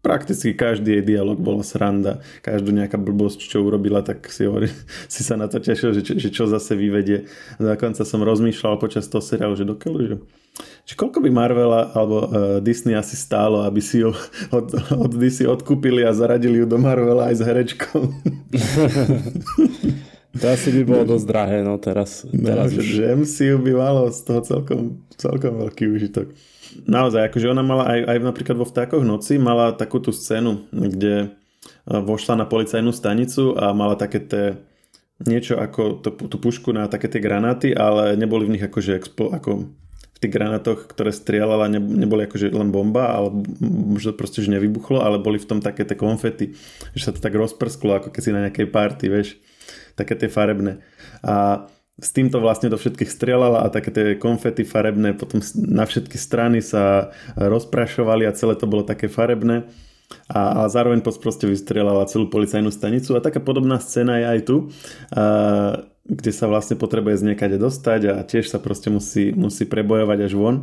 prakticky 0.09 0.57
každý 0.57 0.97
jej 0.97 1.03
dialog 1.05 1.37
bola 1.37 1.61
sranda, 1.61 2.25
každú 2.41 2.73
nejaká 2.73 2.97
blbosť, 2.97 3.45
čo 3.45 3.61
urobila, 3.61 4.01
tak 4.01 4.25
si, 4.33 4.49
hovorí, 4.49 4.73
si 5.13 5.21
sa 5.21 5.37
na 5.37 5.45
to 5.45 5.61
tešil, 5.61 5.93
že, 5.93 6.01
že 6.17 6.33
čo 6.33 6.49
zase 6.49 6.73
vyvedie. 6.73 7.29
Dokonca 7.61 8.01
som 8.01 8.25
rozmýšľal 8.25 8.81
počas 8.81 9.05
toho 9.05 9.21
seriálu, 9.21 9.53
že 9.53 9.69
dokeľu, 9.69 9.99
že 10.09 10.17
že 10.89 10.97
koľko 10.97 11.21
by 11.21 11.29
Marvela 11.29 11.93
alebo 11.93 12.17
uh, 12.25 12.27
Disney 12.59 12.97
asi 12.97 13.13
stálo, 13.15 13.61
aby 13.63 13.79
si 13.79 14.01
ju 14.01 14.11
od, 14.57 14.73
od 14.91 15.11
DC 15.13 15.45
odkúpili 15.45 16.01
a 16.03 16.11
zaradili 16.11 16.59
ju 16.59 16.65
do 16.65 16.81
Marvela 16.81 17.29
aj 17.29 17.35
s 17.37 17.41
herečkou. 17.45 18.01
to 20.39 20.47
asi 20.49 20.71
by 20.71 20.81
bolo 20.87 21.03
dosť 21.15 21.25
drahé, 21.27 21.57
no 21.61 21.75
teraz. 21.77 22.23
No, 22.31 22.49
teraz 22.49 22.71
že, 22.71 22.79
už... 22.79 22.87
že 22.87 23.03
MCU 23.13 23.55
by 23.59 23.71
malo 23.75 24.01
z 24.09 24.19
toho 24.23 24.41
celkom, 24.41 24.81
celkom 25.19 25.53
veľký 25.67 25.85
užitok. 25.91 26.31
Naozaj, 26.87 27.29
akože 27.29 27.51
ona 27.51 27.61
mala 27.65 27.83
aj, 27.91 27.99
aj 28.07 28.17
napríklad 28.23 28.55
vo 28.55 28.65
Vtákoch 28.65 29.03
noci 29.03 29.41
mala 29.41 29.73
takú 29.73 29.99
tú 29.99 30.15
scénu, 30.15 30.69
kde 30.69 31.33
vošla 31.89 32.39
na 32.39 32.45
policajnú 32.45 32.93
stanicu 32.93 33.57
a 33.57 33.73
mala 33.73 33.97
také 33.97 34.21
tie 34.21 34.45
niečo 35.19 35.59
ako 35.59 35.99
tú, 35.99 36.15
tú 36.15 36.37
pušku 36.39 36.71
na 36.71 36.87
také 36.87 37.11
tie 37.11 37.19
granáty, 37.19 37.75
ale 37.75 38.15
neboli 38.15 38.47
v 38.47 38.55
nich 38.55 38.63
akože 38.63 38.95
expo, 38.95 39.35
ako 39.35 39.67
v 40.15 40.17
tých 40.19 40.31
granátoch, 40.31 40.87
ktoré 40.87 41.11
strieľala, 41.11 41.67
ne, 41.67 41.79
neboli 41.79 42.23
akože 42.23 42.51
len 42.51 42.71
bomba, 42.71 43.11
ale 43.11 43.43
možno 43.59 44.15
proste, 44.15 44.39
že 44.39 44.51
nevybuchlo, 44.51 45.03
ale 45.03 45.19
boli 45.19 45.35
v 45.35 45.47
tom 45.47 45.59
také 45.59 45.83
tie 45.83 45.99
konfety, 45.99 46.55
že 46.95 47.03
sa 47.03 47.11
to 47.11 47.19
tak 47.19 47.35
rozprsklo, 47.35 47.99
ako 47.99 48.07
keď 48.15 48.21
si 48.23 48.31
na 48.31 48.43
nejakej 48.47 48.67
party, 48.71 49.05
vieš, 49.11 49.35
také 49.99 50.15
tie 50.15 50.31
farebné. 50.31 50.79
A 51.19 51.67
s 51.99 52.15
týmto 52.15 52.39
vlastne 52.39 52.71
do 52.71 52.79
všetkých 52.79 53.11
strieľala 53.11 53.67
a 53.67 53.71
také 53.73 53.91
tie 53.91 54.15
konfety 54.15 54.63
farebné 54.63 55.19
potom 55.19 55.43
na 55.59 55.83
všetky 55.83 56.15
strany 56.15 56.63
sa 56.63 57.11
rozprašovali 57.35 58.23
a 58.23 58.35
celé 58.35 58.55
to 58.55 58.71
bolo 58.71 58.87
také 58.87 59.11
farebné. 59.11 59.67
A, 60.25 60.65
a 60.65 60.71
zároveň 60.71 61.05
proste 61.05 61.45
vystrelala 61.45 62.09
celú 62.09 62.31
policajnú 62.33 62.73
stanicu. 62.73 63.13
A 63.13 63.21
taká 63.21 63.37
podobná 63.43 63.77
scéna 63.77 64.17
je 64.17 64.25
aj 64.25 64.39
tu, 64.47 64.57
a, 65.13 65.85
kde 66.09 66.31
sa 66.33 66.49
vlastne 66.49 66.79
potrebuje 66.79 67.21
z 67.21 67.27
niekade 67.33 67.61
dostať 67.61 68.01
a 68.09 68.25
tiež 68.25 68.49
sa 68.49 68.57
proste 68.57 68.89
musí, 68.89 69.29
musí 69.35 69.69
prebojovať 69.69 70.19
až 70.25 70.33
von. 70.33 70.55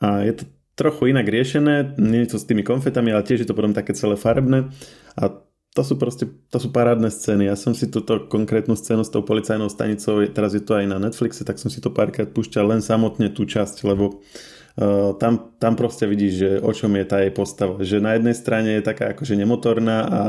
A 0.00 0.24
je 0.24 0.40
to 0.40 0.44
trochu 0.74 1.12
inak 1.12 1.28
riešené, 1.28 2.00
nie 2.00 2.24
je 2.24 2.34
to 2.34 2.38
s 2.40 2.48
tými 2.48 2.64
konfetami, 2.64 3.12
ale 3.12 3.26
tiež 3.26 3.44
je 3.44 3.48
to 3.50 3.56
potom 3.56 3.76
také 3.76 3.92
celé 3.92 4.16
farebné. 4.16 4.72
A 5.14 5.44
to 5.74 5.82
sú 5.82 5.98
proste, 5.98 6.30
to 6.54 6.58
sú 6.62 6.70
parádne 6.70 7.10
scény. 7.10 7.50
Ja 7.50 7.58
som 7.58 7.74
si 7.74 7.90
túto 7.90 8.30
konkrétnu 8.30 8.78
scénu 8.78 9.02
s 9.02 9.10
tou 9.10 9.26
policajnou 9.26 9.66
stanicou, 9.66 10.22
teraz 10.30 10.54
je 10.54 10.62
to 10.62 10.78
aj 10.78 10.86
na 10.86 11.02
Netflixe, 11.02 11.42
tak 11.42 11.58
som 11.58 11.66
si 11.66 11.82
to 11.82 11.90
párkrát 11.90 12.30
púšťal 12.30 12.70
len 12.70 12.78
samotne 12.78 13.34
tú 13.34 13.42
časť, 13.42 13.82
lebo 13.82 14.22
uh, 14.78 15.18
tam, 15.18 15.50
tam 15.58 15.74
proste 15.74 16.06
vidíš, 16.06 16.32
že 16.38 16.50
o 16.62 16.70
čom 16.70 16.94
je 16.94 17.04
tá 17.10 17.26
jej 17.26 17.34
postava. 17.34 17.82
Že 17.82 18.06
na 18.06 18.14
jednej 18.14 18.38
strane 18.38 18.78
je 18.78 18.86
taká 18.86 19.18
akože 19.18 19.34
nemotorná 19.34 19.98
a 20.06 20.22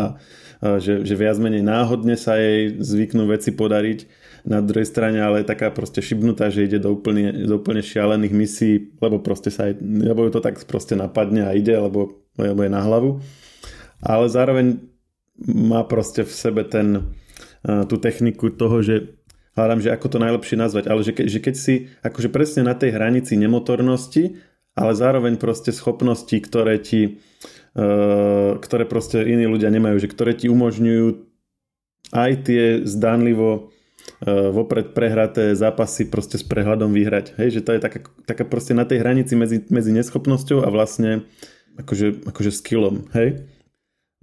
uh, 0.66 0.82
že, 0.82 1.06
že 1.06 1.14
viac 1.14 1.38
menej 1.38 1.62
náhodne 1.62 2.18
sa 2.18 2.42
jej 2.42 2.82
zvyknú 2.82 3.30
veci 3.30 3.54
podariť. 3.54 4.26
Na 4.50 4.66
druhej 4.66 4.90
strane 4.90 5.22
ale 5.22 5.46
je 5.46 5.54
taká 5.54 5.70
proste 5.70 6.02
šibnutá, 6.02 6.50
že 6.50 6.66
ide 6.66 6.82
do 6.82 6.90
úplne, 6.90 7.46
do 7.46 7.62
úplne 7.62 7.86
šialených 7.86 8.34
misí, 8.34 8.72
lebo 8.98 9.22
proste 9.22 9.54
sa 9.54 9.70
aj, 9.70 9.78
lebo 9.78 10.26
ju 10.26 10.34
to 10.34 10.42
tak 10.42 10.58
proste 10.66 10.98
napadne 10.98 11.46
a 11.46 11.54
ide, 11.54 11.78
lebo, 11.78 12.18
lebo 12.34 12.66
je 12.66 12.72
na 12.74 12.82
hlavu. 12.82 13.22
Ale 14.02 14.26
zároveň 14.26 14.95
má 15.42 15.84
proste 15.84 16.24
v 16.24 16.32
sebe 16.32 16.64
ten, 16.64 17.16
tú 17.64 17.96
techniku 18.00 18.52
toho, 18.54 18.80
že 18.80 19.20
hľadám, 19.56 19.84
že 19.84 19.92
ako 19.92 20.08
to 20.16 20.18
najlepšie 20.20 20.56
nazvať, 20.56 20.86
ale 20.88 21.02
že, 21.04 21.12
ke, 21.12 21.24
že 21.28 21.40
keď 21.44 21.56
si 21.56 21.92
akože 22.04 22.30
presne 22.32 22.64
na 22.64 22.76
tej 22.76 22.96
hranici 22.96 23.36
nemotornosti, 23.36 24.40
ale 24.76 24.92
zároveň 24.96 25.40
proste 25.40 25.72
schopnosti, 25.76 26.36
ktoré 26.36 26.80
ti 26.80 27.20
ktoré 28.56 28.88
proste 28.88 29.20
iní 29.28 29.52
ľudia 29.52 29.68
nemajú, 29.68 30.00
že 30.00 30.08
ktoré 30.08 30.32
ti 30.32 30.48
umožňujú 30.48 31.28
aj 32.16 32.32
tie 32.48 32.64
zdánlivo 32.88 33.76
vopred 34.26 34.96
prehraté 34.96 35.58
zápasy 35.58 36.08
proste 36.08 36.40
s 36.40 36.46
prehľadom 36.48 36.96
vyhrať. 36.96 37.36
Hej, 37.36 37.60
že 37.60 37.62
to 37.68 37.76
je 37.76 37.84
taká, 37.84 38.00
taká 38.24 38.48
proste 38.48 38.72
na 38.72 38.88
tej 38.88 39.04
hranici 39.04 39.36
medzi, 39.36 39.60
medzi 39.68 39.92
neschopnosťou 39.92 40.64
a 40.64 40.72
vlastne 40.72 41.28
akože, 41.76 42.24
akože 42.24 42.52
skillom. 42.56 43.12
Hej? 43.12 43.44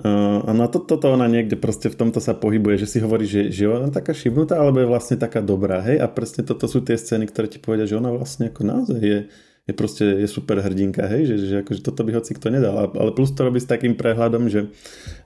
Uh, 0.00 0.40
na 0.56 0.72
to, 0.72 0.80
toto 0.80 1.12
ona 1.12 1.28
niekde 1.28 1.60
proste 1.60 1.92
v 1.92 2.00
tomto 2.00 2.16
sa 2.16 2.32
pohybuje, 2.32 2.80
že 2.80 2.88
si 2.88 2.98
hovorí, 3.04 3.28
že, 3.28 3.52
že 3.52 3.68
ona 3.68 3.92
taká 3.92 4.16
šibnutá, 4.16 4.56
alebo 4.56 4.80
je 4.80 4.88
vlastne 4.88 5.20
taká 5.20 5.44
dobrá, 5.44 5.84
hej? 5.84 6.00
A 6.00 6.08
presne 6.08 6.48
toto 6.48 6.64
sú 6.64 6.80
tie 6.80 6.96
scény, 6.96 7.28
ktoré 7.28 7.44
ti 7.44 7.60
povedia, 7.60 7.84
že 7.84 8.00
ona 8.00 8.08
vlastne 8.08 8.48
ako 8.48 8.64
naozaj 8.64 8.98
je, 8.98 9.28
je 9.68 9.72
proste 9.76 10.02
je 10.02 10.24
super 10.24 10.64
hrdinka, 10.64 11.04
hej? 11.12 11.28
Že, 11.28 11.36
že 11.44 11.56
akože 11.60 11.80
toto 11.84 12.08
by 12.08 12.18
hoci 12.18 12.32
kto 12.32 12.48
nedal. 12.48 12.88
Ale 12.88 13.12
plus 13.12 13.36
to 13.36 13.44
robí 13.44 13.60
s 13.60 13.68
takým 13.68 13.92
prehľadom, 13.92 14.48
že, 14.48 14.72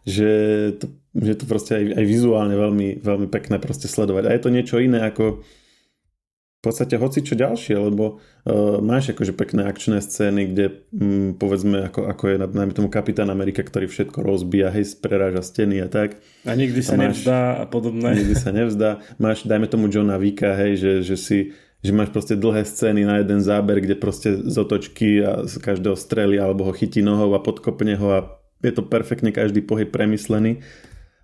že, 0.02 0.30
to, 0.82 0.90
že 1.14 1.32
to 1.40 1.44
proste 1.46 1.72
aj, 1.72 1.84
aj 2.02 2.04
vizuálne 2.04 2.58
veľmi, 2.58 3.00
veľmi 3.06 3.30
pekné 3.30 3.62
proste 3.62 3.86
sledovať. 3.86 4.28
A 4.28 4.34
je 4.34 4.42
to 4.42 4.50
niečo 4.50 4.82
iné 4.82 4.98
ako 5.06 5.46
podstate 6.66 6.98
hoci 6.98 7.22
čo 7.22 7.38
ďalšie, 7.38 7.78
lebo 7.78 8.18
uh, 8.18 8.82
máš 8.82 9.14
akože 9.14 9.32
pekné 9.38 9.70
akčné 9.70 10.02
scény, 10.02 10.50
kde 10.50 10.64
um, 10.90 11.38
povedzme 11.38 11.86
ako, 11.86 12.10
ako 12.10 12.24
je 12.26 12.36
najmä 12.42 12.72
tomu 12.74 12.90
Kapitán 12.90 13.30
Amerika, 13.30 13.62
ktorý 13.62 13.86
všetko 13.86 14.18
rozbíja, 14.26 14.74
hej, 14.74 14.98
preráža 14.98 15.46
steny 15.46 15.80
a 15.80 15.88
tak. 15.88 16.18
A 16.42 16.58
nikdy 16.58 16.82
sa 16.82 16.98
a 16.98 17.06
máš, 17.06 17.22
nevzdá 17.22 17.40
a 17.62 17.64
podobné. 17.70 18.08
Nikdy 18.18 18.34
sa 18.34 18.50
nevzdá. 18.50 18.90
Máš, 19.22 19.46
dajme 19.46 19.70
tomu 19.70 19.86
Johna 19.86 20.18
Vika, 20.18 20.58
hej, 20.58 20.82
že, 20.82 20.92
že 21.06 21.16
si 21.16 21.38
že 21.86 21.94
máš 21.94 22.10
proste 22.10 22.34
dlhé 22.34 22.66
scény 22.66 23.06
na 23.06 23.22
jeden 23.22 23.38
záber, 23.38 23.78
kde 23.78 23.94
proste 23.94 24.34
z 24.34 24.56
otočky 24.58 25.22
a 25.22 25.46
z 25.46 25.54
každého 25.62 25.94
strely 25.94 26.34
alebo 26.34 26.66
ho 26.66 26.72
chytí 26.74 26.98
nohou 26.98 27.30
a 27.36 27.38
podkopne 27.38 27.94
ho 27.94 28.08
a 28.10 28.20
je 28.64 28.72
to 28.74 28.82
perfektne 28.82 29.30
každý 29.30 29.62
pohyb 29.62 29.86
premyslený. 29.86 30.64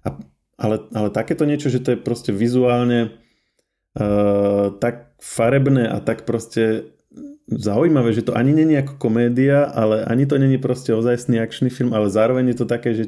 A, 0.06 0.20
ale, 0.60 0.86
ale 0.94 1.08
takéto 1.10 1.42
niečo, 1.42 1.72
že 1.72 1.82
to 1.82 1.96
je 1.96 1.98
proste 1.98 2.30
vizuálne 2.30 3.16
uh, 3.96 4.70
tak 4.78 5.11
farebné 5.22 5.86
a 5.86 6.02
tak 6.02 6.26
proste 6.26 6.90
zaujímavé, 7.46 8.10
že 8.10 8.26
to 8.26 8.34
ani 8.34 8.50
není 8.50 8.74
ako 8.74 8.98
komédia, 8.98 9.70
ale 9.70 10.02
ani 10.02 10.26
to 10.26 10.34
není 10.34 10.58
proste 10.58 10.90
ozajstný 10.90 11.38
akčný 11.38 11.70
film, 11.70 11.94
ale 11.94 12.10
zároveň 12.10 12.50
je 12.50 12.56
to 12.58 12.66
také, 12.66 12.90
že 12.98 13.04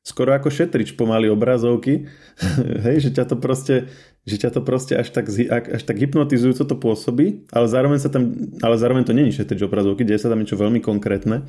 skoro 0.00 0.32
ako 0.32 0.48
šetrič 0.50 0.96
pomaly 0.96 1.28
obrazovky, 1.28 2.08
hej, 2.88 2.96
že 3.04 3.10
ťa 3.12 3.24
to 3.28 3.36
proste, 3.36 3.92
že 4.24 4.36
ťa 4.40 4.50
to 4.56 4.60
proste 4.64 4.96
až 4.96 5.12
tak, 5.12 5.28
až 5.52 5.82
tak 5.82 5.96
hypnotizujúco 6.00 6.64
to 6.64 6.76
pôsobí, 6.78 7.46
ale 7.52 7.66
zároveň, 7.68 7.98
sa 8.00 8.08
tam, 8.08 8.32
ale 8.64 8.80
zároveň 8.80 9.04
to 9.04 9.12
není 9.12 9.30
šetrič 9.30 9.60
obrazovky, 9.62 10.08
deje 10.08 10.24
sa 10.24 10.32
tam 10.32 10.40
niečo 10.40 10.56
veľmi 10.58 10.80
konkrétne. 10.80 11.46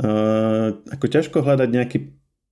Uh, 0.00 0.80
ako 0.88 1.04
ťažko 1.10 1.44
hľadať 1.44 1.68
nejaký 1.68 1.98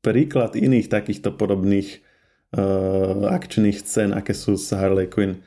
príklad 0.05 0.53
iných 0.53 0.93
takýchto 0.93 1.33
podobných 1.33 2.05
uh, 2.53 3.33
akčných 3.33 3.81
scén, 3.81 4.13
aké 4.13 4.37
sú 4.37 4.61
s 4.61 4.69
Harley 4.77 5.09
Quinn. 5.09 5.41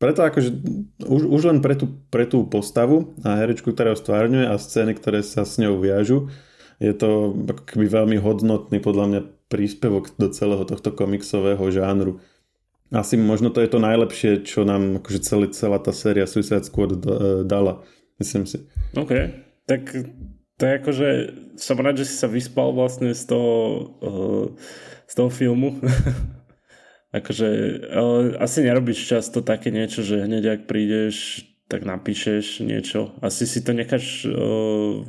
Preto 0.00 0.24
akože 0.24 0.50
už, 1.04 1.22
už 1.28 1.42
len 1.44 1.58
pre 1.60 1.76
tú, 1.76 2.00
pre 2.08 2.24
tú 2.24 2.48
postavu 2.48 3.12
a 3.20 3.36
herečku, 3.36 3.76
ktorá 3.76 3.92
ho 3.92 4.00
stvárňuje 4.00 4.48
a 4.48 4.56
scény, 4.56 4.96
ktoré 4.96 5.20
sa 5.20 5.44
s 5.44 5.60
ňou 5.60 5.76
viažu, 5.76 6.32
je 6.80 6.96
to 6.96 7.36
ako 7.36 7.62
keby 7.68 7.84
veľmi 7.84 8.16
hodnotný 8.16 8.80
podľa 8.80 9.06
mňa 9.12 9.20
príspevok 9.52 10.16
do 10.16 10.32
celého 10.32 10.64
tohto 10.64 10.96
komiksového 10.96 11.60
žánru. 11.68 12.24
Asi 12.88 13.20
možno 13.20 13.52
to 13.52 13.60
je 13.60 13.68
to 13.68 13.76
najlepšie, 13.76 14.40
čo 14.40 14.64
nám 14.64 15.04
akože 15.04 15.20
celý, 15.20 15.46
celá 15.52 15.76
tá 15.76 15.92
séria 15.92 16.24
Suicide 16.24 16.64
Squad 16.64 16.96
dala, 17.44 17.84
myslím 18.16 18.48
si. 18.48 18.64
OK, 18.96 19.36
tak 19.68 19.84
to 20.56 20.62
je 20.64 20.72
akože, 20.80 21.08
som 21.60 21.76
rád, 21.76 22.00
že 22.00 22.08
si 22.08 22.16
sa 22.16 22.24
vyspal 22.24 22.72
vlastne 22.72 23.12
z 23.12 23.24
toho, 23.28 23.52
uh, 24.00 24.46
z 25.04 25.12
toho 25.12 25.28
filmu. 25.28 25.76
akože, 27.10 27.48
ale 27.90 28.38
asi 28.38 28.62
nerobíš 28.62 29.06
často 29.06 29.42
také 29.42 29.70
niečo, 29.74 30.02
že 30.02 30.26
hneď 30.26 30.58
ak 30.58 30.60
prídeš, 30.70 31.46
tak 31.70 31.86
napíšeš 31.86 32.66
niečo. 32.66 33.14
Asi 33.22 33.46
si 33.46 33.62
to 33.62 33.70
necháš 33.70 34.26
uh, 34.26 35.06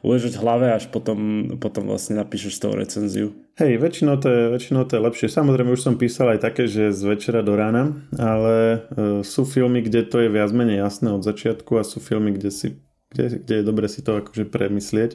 uležať 0.00 0.40
v 0.40 0.42
hlave, 0.44 0.66
až 0.72 0.88
potom, 0.88 1.52
potom 1.60 1.92
vlastne 1.92 2.16
napíšeš 2.16 2.56
z 2.56 2.60
toho 2.64 2.74
recenziu. 2.76 3.28
Hej, 3.60 3.76
väčšinou 3.76 4.16
to, 4.16 4.28
je, 4.32 4.42
väčšinou 4.56 4.88
to 4.88 4.96
je 4.96 5.04
lepšie. 5.04 5.28
Samozrejme, 5.28 5.76
už 5.76 5.84
som 5.84 6.00
písal 6.00 6.32
aj 6.32 6.40
také, 6.40 6.64
že 6.64 6.96
z 6.96 7.02
večera 7.04 7.44
do 7.44 7.52
rána, 7.52 8.00
ale 8.16 8.56
uh, 8.56 9.20
sú 9.20 9.44
filmy, 9.44 9.84
kde 9.84 10.08
to 10.08 10.24
je 10.24 10.32
viac 10.32 10.48
menej 10.56 10.80
jasné 10.80 11.12
od 11.12 11.20
začiatku 11.20 11.76
a 11.76 11.84
sú 11.84 12.00
filmy, 12.00 12.32
kde 12.32 12.48
si 12.48 12.80
kde, 13.10 13.42
kde 13.42 13.54
je 13.60 13.64
dobre 13.66 13.86
si 13.90 14.00
to 14.06 14.22
akože 14.22 14.46
premyslieť, 14.48 15.10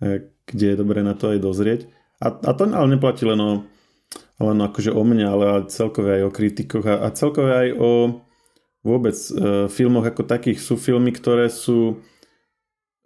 e, 0.00 0.30
kde 0.46 0.66
je 0.72 0.76
dobre 0.78 1.02
na 1.02 1.18
to 1.18 1.34
aj 1.34 1.38
dozrieť. 1.42 1.80
A, 2.22 2.30
a 2.30 2.50
to 2.54 2.70
ale 2.70 2.88
neplatí 2.94 3.26
len 3.26 3.40
o, 3.42 3.66
len 4.42 4.58
akože 4.58 4.90
o 4.90 5.02
mne, 5.06 5.26
ale 5.30 5.46
celkové 5.70 6.18
aj 6.18 6.22
o 6.26 6.34
kritikoch 6.34 6.84
a, 6.84 7.06
a 7.06 7.08
celkové 7.14 7.52
aj 7.54 7.68
o 7.78 7.90
vôbec 8.82 9.14
e, 9.14 9.70
filmoch 9.70 10.02
ako 10.02 10.26
takých. 10.26 10.58
Sú 10.58 10.74
filmy, 10.74 11.14
ktoré 11.14 11.46
sú 11.46 12.02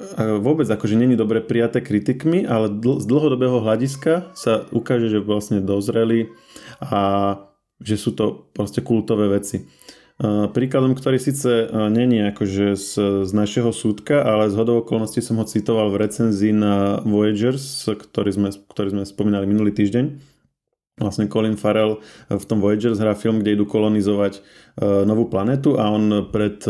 e, 0.01 0.25
vôbec 0.41 0.65
akože 0.65 0.97
není 0.97 1.15
dobre 1.15 1.45
prijaté 1.45 1.85
kritikmi, 1.85 2.49
ale 2.49 2.73
dl- 2.73 2.99
z 2.99 3.07
dlhodobého 3.07 3.61
hľadiska 3.61 4.33
sa 4.33 4.65
ukáže, 4.73 5.13
že 5.13 5.21
vlastne 5.21 5.61
dozreli 5.61 6.33
a 6.81 7.37
že 7.77 8.01
sú 8.01 8.17
to 8.17 8.49
proste 8.57 8.81
kultové 8.81 9.29
veci. 9.29 9.69
Príkladom, 10.57 10.97
ktorý 10.97 11.21
síce 11.21 11.69
není 11.93 12.25
akože 12.33 12.73
z, 12.73 12.91
z 13.29 13.31
našeho 13.37 13.69
súdka, 13.69 14.25
ale 14.25 14.49
z 14.49 14.57
hodou 14.57 14.81
okolností 14.81 15.21
som 15.21 15.37
ho 15.37 15.45
citoval 15.45 15.93
v 15.93 16.09
recenzii 16.09 16.57
na 16.57 17.05
Voyagers, 17.05 17.85
ktorý 17.85 18.33
sme, 18.33 18.49
ktorý 18.49 18.97
sme 18.97 19.05
spomínali 19.05 19.45
minulý 19.45 19.77
týždeň. 19.77 20.36
Vlastne 20.97 21.29
Colin 21.29 21.61
Farrell 21.61 22.01
v 22.33 22.45
tom 22.49 22.65
Voyagers 22.65 22.97
hrá 22.97 23.13
film, 23.13 23.45
kde 23.45 23.53
idú 23.53 23.69
kolonizovať 23.69 24.41
novú 25.05 25.29
planetu 25.29 25.77
a 25.77 25.93
on 25.93 26.33
pred 26.33 26.65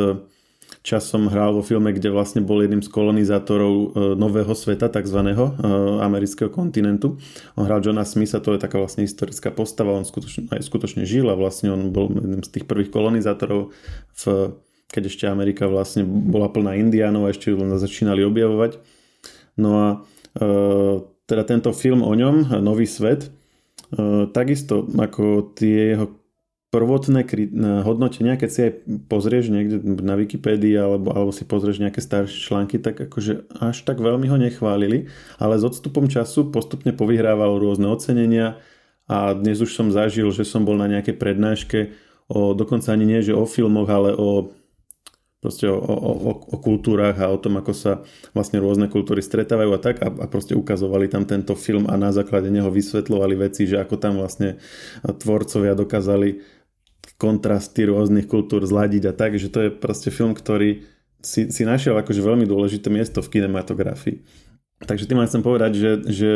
časom 0.83 1.27
hral 1.31 1.55
vo 1.55 1.67
filme, 1.67 1.91
kde 1.91 2.15
vlastne 2.15 2.43
bol 2.43 2.63
jedným 2.63 2.83
z 2.83 2.91
kolonizátorov 2.91 3.95
nového 4.19 4.51
sveta, 4.55 4.87
takzvaného 4.87 5.59
amerického 6.03 6.51
kontinentu. 6.51 7.19
On 7.59 7.67
hral 7.67 7.83
Johna 7.83 8.07
Smitha, 8.07 8.43
to 8.43 8.55
je 8.55 8.63
taká 8.63 8.79
vlastne 8.79 9.03
historická 9.07 9.51
postava, 9.51 9.95
on 9.95 10.07
skutočne, 10.07 10.51
aj 10.51 10.63
skutočne 10.63 11.03
žil 11.07 11.27
a 11.31 11.39
vlastne 11.39 11.75
on 11.75 11.91
bol 11.91 12.11
jedným 12.11 12.43
z 12.43 12.51
tých 12.51 12.67
prvých 12.71 12.91
kolonizátorov, 12.95 13.75
v, 14.11 14.23
keď 14.91 15.03
ešte 15.07 15.25
Amerika 15.27 15.71
vlastne 15.71 16.03
bola 16.07 16.51
plná 16.51 16.79
indiánov 16.79 17.27
a 17.27 17.35
ešte 17.35 17.51
len 17.51 17.71
začínali 17.79 18.23
objavovať. 18.23 18.79
No 19.59 19.71
a 19.75 19.87
e, 19.91 19.97
teda 21.27 21.43
tento 21.47 21.71
film 21.75 22.07
o 22.07 22.15
ňom, 22.15 22.63
Nový 22.63 22.87
svet, 22.87 23.31
takisto 24.33 24.89
ako 24.99 25.55
tie 25.55 25.95
jeho 25.95 26.07
prvotné 26.75 27.25
hodnotenia, 27.87 28.37
keď 28.37 28.51
si 28.51 28.61
aj 28.69 28.73
pozrieš 29.07 29.49
niekde 29.49 29.81
na 30.03 30.19
Wikipédii 30.19 30.77
alebo, 30.77 31.15
alebo 31.15 31.33
si 31.33 31.47
pozrieš 31.47 31.81
nejaké 31.81 32.03
staršie 32.03 32.37
články, 32.37 32.77
tak 32.83 33.01
akože 33.01 33.49
až 33.63 33.87
tak 33.87 34.03
veľmi 34.03 34.27
ho 34.29 34.37
nechválili, 34.37 35.09
ale 35.39 35.57
s 35.57 35.65
odstupom 35.65 36.11
času 36.11 36.51
postupne 36.51 36.93
povyhrával 36.93 37.63
rôzne 37.63 37.87
ocenenia 37.89 38.61
a 39.07 39.33
dnes 39.33 39.63
už 39.63 39.73
som 39.73 39.95
zažil, 39.95 40.29
že 40.35 40.43
som 40.43 40.67
bol 40.67 40.75
na 40.75 40.91
nejakej 40.91 41.17
prednáške 41.17 41.79
o, 42.29 42.53
dokonca 42.53 42.91
ani 42.91 43.07
nie, 43.07 43.23
že 43.23 43.33
o 43.33 43.47
filmoch, 43.47 43.87
ale 43.87 44.13
o 44.13 44.51
proste 45.47 45.71
o, 45.71 45.79
o, 45.79 45.95
o, 46.27 46.33
o 46.43 46.57
kultúrach 46.59 47.15
a 47.23 47.31
o 47.31 47.39
tom, 47.39 47.63
ako 47.63 47.71
sa 47.71 47.93
vlastne 48.35 48.59
rôzne 48.59 48.91
kultúry 48.91 49.23
stretávajú 49.23 49.71
a 49.71 49.79
tak 49.79 50.03
a, 50.03 50.11
a 50.11 50.27
proste 50.27 50.59
ukazovali 50.59 51.07
tam 51.07 51.23
tento 51.23 51.55
film 51.55 51.87
a 51.87 51.95
na 51.95 52.11
základe 52.11 52.51
neho 52.51 52.67
vysvetľovali 52.67 53.39
veci, 53.39 53.71
že 53.71 53.79
ako 53.79 53.95
tam 53.95 54.19
vlastne 54.19 54.59
tvorcovia 55.07 55.79
dokázali 55.79 56.43
kontrasty 57.15 57.87
rôznych 57.87 58.27
kultúr 58.27 58.67
zladiť 58.67 59.03
a 59.07 59.13
tak, 59.15 59.39
že 59.39 59.55
to 59.55 59.63
je 59.63 59.71
proste 59.71 60.11
film, 60.11 60.35
ktorý 60.35 60.83
si, 61.23 61.47
si 61.55 61.63
našiel 61.63 61.95
akože 61.95 62.19
veľmi 62.19 62.43
dôležité 62.43 62.91
miesto 62.91 63.23
v 63.23 63.39
kinematografii. 63.39 64.27
Takže 64.83 65.07
tým 65.07 65.23
chcem 65.25 65.41
povedať, 65.41 65.73
že, 65.79 65.91
že 66.11 66.31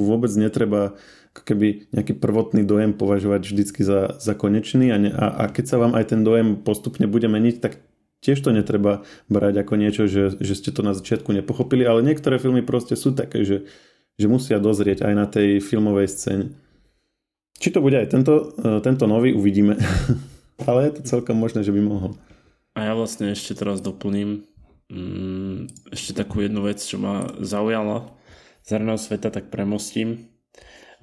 vôbec 0.00 0.32
netreba 0.34 0.98
keby 1.30 1.94
nejaký 1.94 2.18
prvotný 2.18 2.66
dojem 2.66 2.90
považovať 2.90 3.46
vždycky 3.46 3.86
za, 3.86 4.18
za 4.18 4.34
konečný 4.34 4.90
a, 4.90 4.98
ne, 4.98 5.10
a, 5.14 5.46
a 5.46 5.52
keď 5.52 5.64
sa 5.70 5.76
vám 5.78 5.94
aj 5.94 6.10
ten 6.10 6.26
dojem 6.26 6.58
postupne 6.58 7.06
bude 7.06 7.30
meniť, 7.30 7.62
tak 7.62 7.78
tiež 8.20 8.40
to 8.40 8.52
netreba 8.52 9.04
brať 9.28 9.64
ako 9.64 9.74
niečo, 9.76 10.04
že, 10.08 10.36
že 10.36 10.54
ste 10.56 10.70
to 10.72 10.80
na 10.80 10.96
začiatku 10.96 11.32
nepochopili, 11.32 11.84
ale 11.84 12.04
niektoré 12.04 12.40
filmy 12.40 12.64
proste 12.64 12.96
sú 12.96 13.16
také, 13.16 13.44
že, 13.44 13.68
že 14.16 14.26
musia 14.28 14.60
dozrieť 14.60 15.04
aj 15.04 15.14
na 15.16 15.26
tej 15.28 15.60
filmovej 15.60 16.08
scéne. 16.08 16.44
Či 17.60 17.76
to 17.76 17.84
bude 17.84 17.96
aj 17.96 18.12
tento, 18.12 18.56
e, 18.56 18.80
tento 18.80 19.04
nový, 19.04 19.36
uvidíme. 19.36 19.76
ale 20.68 20.88
je 20.88 21.00
to 21.00 21.02
celkom 21.18 21.36
možné, 21.36 21.64
že 21.64 21.72
by 21.72 21.80
mohol. 21.80 22.16
A 22.76 22.88
ja 22.88 22.92
vlastne 22.96 23.32
ešte 23.32 23.52
teraz 23.56 23.84
doplním 23.84 24.48
mm, 24.88 25.92
ešte 25.92 26.16
takú 26.16 26.40
jednu 26.40 26.64
vec, 26.64 26.80
čo 26.80 26.96
ma 26.96 27.28
zaujala 27.40 28.08
z 28.64 28.76
sveta, 28.78 29.32
tak 29.32 29.48
premostím 29.48 30.30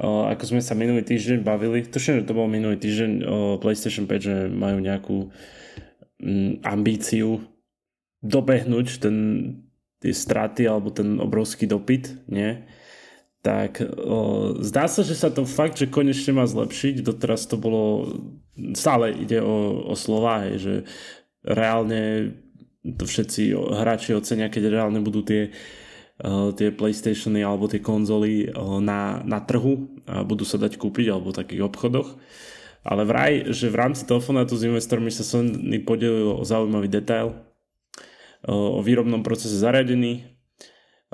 ako 0.05 0.43
sme 0.45 0.61
sa 0.61 0.77
minulý 0.77 1.01
týždeň 1.01 1.41
bavili, 1.41 1.81
tuším, 1.81 2.21
že 2.21 2.29
to 2.29 2.37
bol 2.37 2.45
minulý 2.45 2.77
týždeň 2.77 3.11
o 3.25 3.37
PlayStation 3.57 4.05
5, 4.05 4.21
že 4.21 4.35
majú 4.53 4.77
nejakú 4.77 5.33
ambíciu 6.65 7.45
dobehnúť 8.25 9.01
ten, 9.01 9.17
tie 10.01 10.13
straty 10.13 10.65
alebo 10.65 10.89
ten 10.89 11.21
obrovský 11.21 11.69
dopyt, 11.69 12.27
nie? 12.29 12.65
tak 13.45 13.79
o, 13.79 14.51
zdá 14.59 14.91
sa, 14.91 15.05
že 15.07 15.15
sa 15.15 15.31
to 15.31 15.47
fakt, 15.47 15.79
že 15.79 15.87
konečne 15.87 16.35
má 16.35 16.43
zlepšiť. 16.43 16.99
Doteraz 16.99 17.47
to 17.47 17.55
bolo, 17.55 18.11
stále 18.75 19.13
ide 19.13 19.39
o, 19.39 19.87
o 19.87 19.95
slova, 19.95 20.43
hej, 20.49 20.55
že 20.59 20.73
reálne 21.47 22.35
to 22.83 23.07
všetci 23.07 23.55
hráči 23.55 24.17
ocenia, 24.17 24.51
keď 24.51 24.67
reálne 24.67 24.99
budú 24.99 25.23
tie 25.23 25.53
tie 26.57 26.73
Playstationy 26.73 27.45
alebo 27.45 27.69
tie 27.69 27.77
konzoly 27.77 28.49
na, 28.81 29.21
na 29.21 29.37
trhu 29.37 30.01
a 30.09 30.25
budú 30.25 30.49
sa 30.49 30.57
dať 30.57 30.81
kúpiť 30.81 31.13
alebo 31.13 31.29
v 31.29 31.39
takých 31.45 31.61
obchodoch. 31.69 32.17
Ale 32.85 33.07
vraj, 33.07 33.49
že 33.55 33.71
v 33.71 33.79
rámci 33.79 34.05
telefonátu 34.05 34.59
s 34.59 34.67
investormi 34.67 35.09
sa 35.13 35.25
Sony 35.25 35.79
podelil 35.81 36.37
o 36.37 36.43
zaujímavý 36.45 36.89
detail 36.91 37.33
o 38.47 38.79
výrobnom 38.85 39.25
procese 39.25 39.57
zariadení. 39.57 40.37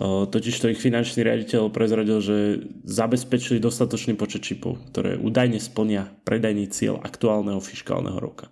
Totiž 0.01 0.57
to 0.57 0.73
ich 0.73 0.81
finančný 0.81 1.21
riaditeľ 1.21 1.69
prezradil, 1.69 2.17
že 2.17 2.65
zabezpečili 2.81 3.61
dostatočný 3.61 4.17
počet 4.17 4.41
čipov, 4.41 4.81
ktoré 4.89 5.21
údajne 5.21 5.61
splnia 5.61 6.09
predajný 6.25 6.65
cieľ 6.73 6.97
aktuálneho 6.97 7.61
fiskálneho 7.61 8.17
roka. 8.17 8.49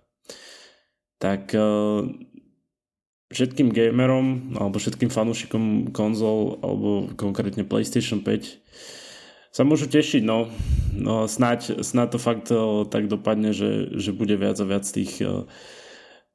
Tak 1.17 1.53
všetkým 3.31 3.73
gamerom 3.73 4.57
alebo 4.59 4.77
všetkým 4.77 5.09
fanúšikom 5.09 5.95
konzol 5.95 6.61
alebo 6.61 7.09
konkrétne 7.17 7.65
PlayStation 7.65 8.21
5 8.21 9.00
sa 9.51 9.67
môžu 9.67 9.91
tešiť, 9.91 10.23
no. 10.23 10.47
no 10.95 11.27
snáď, 11.27 11.83
snáď 11.83 12.15
to 12.15 12.19
fakt 12.19 12.47
o, 12.55 12.87
tak 12.87 13.11
dopadne, 13.11 13.51
že, 13.51 13.91
že 13.99 14.15
bude 14.15 14.39
viac 14.39 14.55
a 14.57 14.65
viac 14.65 14.87
tých, 14.87 15.19
o, 15.27 15.51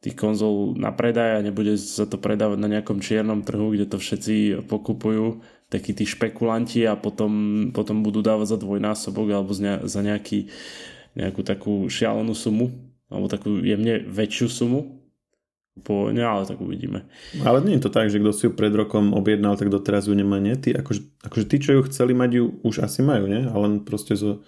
tých 0.05 0.13
konzol 0.15 0.77
na 0.77 0.93
predaj 0.93 1.41
a 1.41 1.45
nebude 1.45 1.81
sa 1.81 2.05
to 2.05 2.21
predávať 2.21 2.61
na 2.61 2.69
nejakom 2.69 3.01
čiernom 3.01 3.41
trhu, 3.41 3.73
kde 3.73 3.89
to 3.89 3.97
všetci 3.97 4.69
pokupujú, 4.69 5.41
takí 5.73 5.97
tí 5.97 6.05
špekulanti 6.05 6.85
a 6.85 6.95
potom, 6.95 7.69
potom 7.73 8.05
budú 8.05 8.21
dávať 8.21 8.53
za 8.55 8.59
dvojnásobok 8.61 9.27
alebo 9.33 9.53
za 9.83 10.01
nejaký, 10.05 10.53
nejakú 11.17 11.41
takú 11.41 11.89
šialenú 11.89 12.37
sumu 12.37 12.69
alebo 13.09 13.33
takú 13.33 13.65
jemne 13.65 14.05
väčšiu 14.05 14.47
sumu 14.53 14.96
po, 15.85 16.09
ne, 16.09 16.25
ale 16.25 16.49
tak 16.49 16.57
uvidíme. 16.57 17.05
Ale 17.45 17.61
nie 17.61 17.77
je 17.77 17.85
to 17.85 17.93
tak, 17.93 18.09
že 18.09 18.17
kto 18.17 18.33
si 18.33 18.43
ju 18.49 18.51
pred 18.57 18.73
rokom 18.73 19.13
objednal, 19.13 19.61
tak 19.61 19.69
doteraz 19.69 20.09
ju 20.09 20.17
nemá, 20.17 20.41
nie? 20.41 20.57
Tí, 20.57 20.73
akože, 20.73 21.25
akože 21.27 21.45
tí, 21.45 21.57
čo 21.61 21.71
ju 21.77 21.81
chceli 21.91 22.17
mať, 22.17 22.31
ju 22.41 22.45
už 22.65 22.81
asi 22.81 23.05
majú, 23.05 23.29
nie? 23.29 23.45
Ale 23.45 23.85
proste 23.85 24.17
zo, 24.17 24.41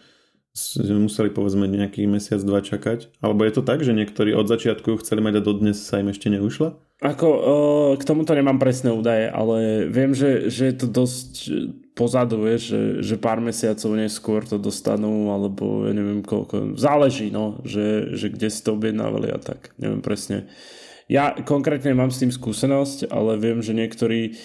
z, 0.57 0.88
museli 0.97 1.29
povedzme 1.29 1.69
nejaký 1.69 2.09
mesiac, 2.09 2.41
dva 2.41 2.64
čakať. 2.64 3.21
Alebo 3.21 3.45
je 3.45 3.53
to 3.53 3.62
tak, 3.62 3.85
že 3.85 3.93
niektorí 3.93 4.33
od 4.33 4.49
začiatku 4.49 4.97
ju 4.97 5.01
chceli 5.05 5.21
mať 5.21 5.35
a 5.38 5.45
dodnes 5.45 5.77
sa 5.79 6.01
im 6.01 6.09
ešte 6.09 6.33
neušla? 6.33 6.75
Ako, 6.99 7.29
k 7.95 8.03
tomuto 8.03 8.35
nemám 8.35 8.59
presné 8.59 8.91
údaje, 8.91 9.31
ale 9.31 9.87
viem, 9.87 10.11
že, 10.19 10.51
že 10.51 10.75
je 10.75 10.75
to 10.83 10.87
dosť 10.91 11.33
pozadu, 11.95 12.43
vieš, 12.43 12.75
že, 12.75 12.83
že 13.07 13.14
pár 13.14 13.38
mesiacov 13.38 13.91
neskôr 13.95 14.43
to 14.43 14.59
dostanú, 14.59 15.31
alebo 15.31 15.87
ja 15.87 15.95
neviem 15.95 16.27
koľko. 16.27 16.75
Záleží, 16.75 17.31
no, 17.31 17.62
že, 17.62 18.19
že 18.19 18.35
kde 18.35 18.51
si 18.51 18.61
to 18.67 18.75
objednávali 18.75 19.31
a 19.31 19.38
tak. 19.38 19.75
Neviem 19.79 20.03
presne 20.03 20.51
ja 21.09 21.33
konkrétne 21.40 21.97
mám 21.97 22.12
s 22.12 22.21
tým 22.21 22.29
skúsenosť, 22.29 23.09
ale 23.09 23.40
viem, 23.40 23.64
že 23.64 23.73
niektorí 23.73 24.37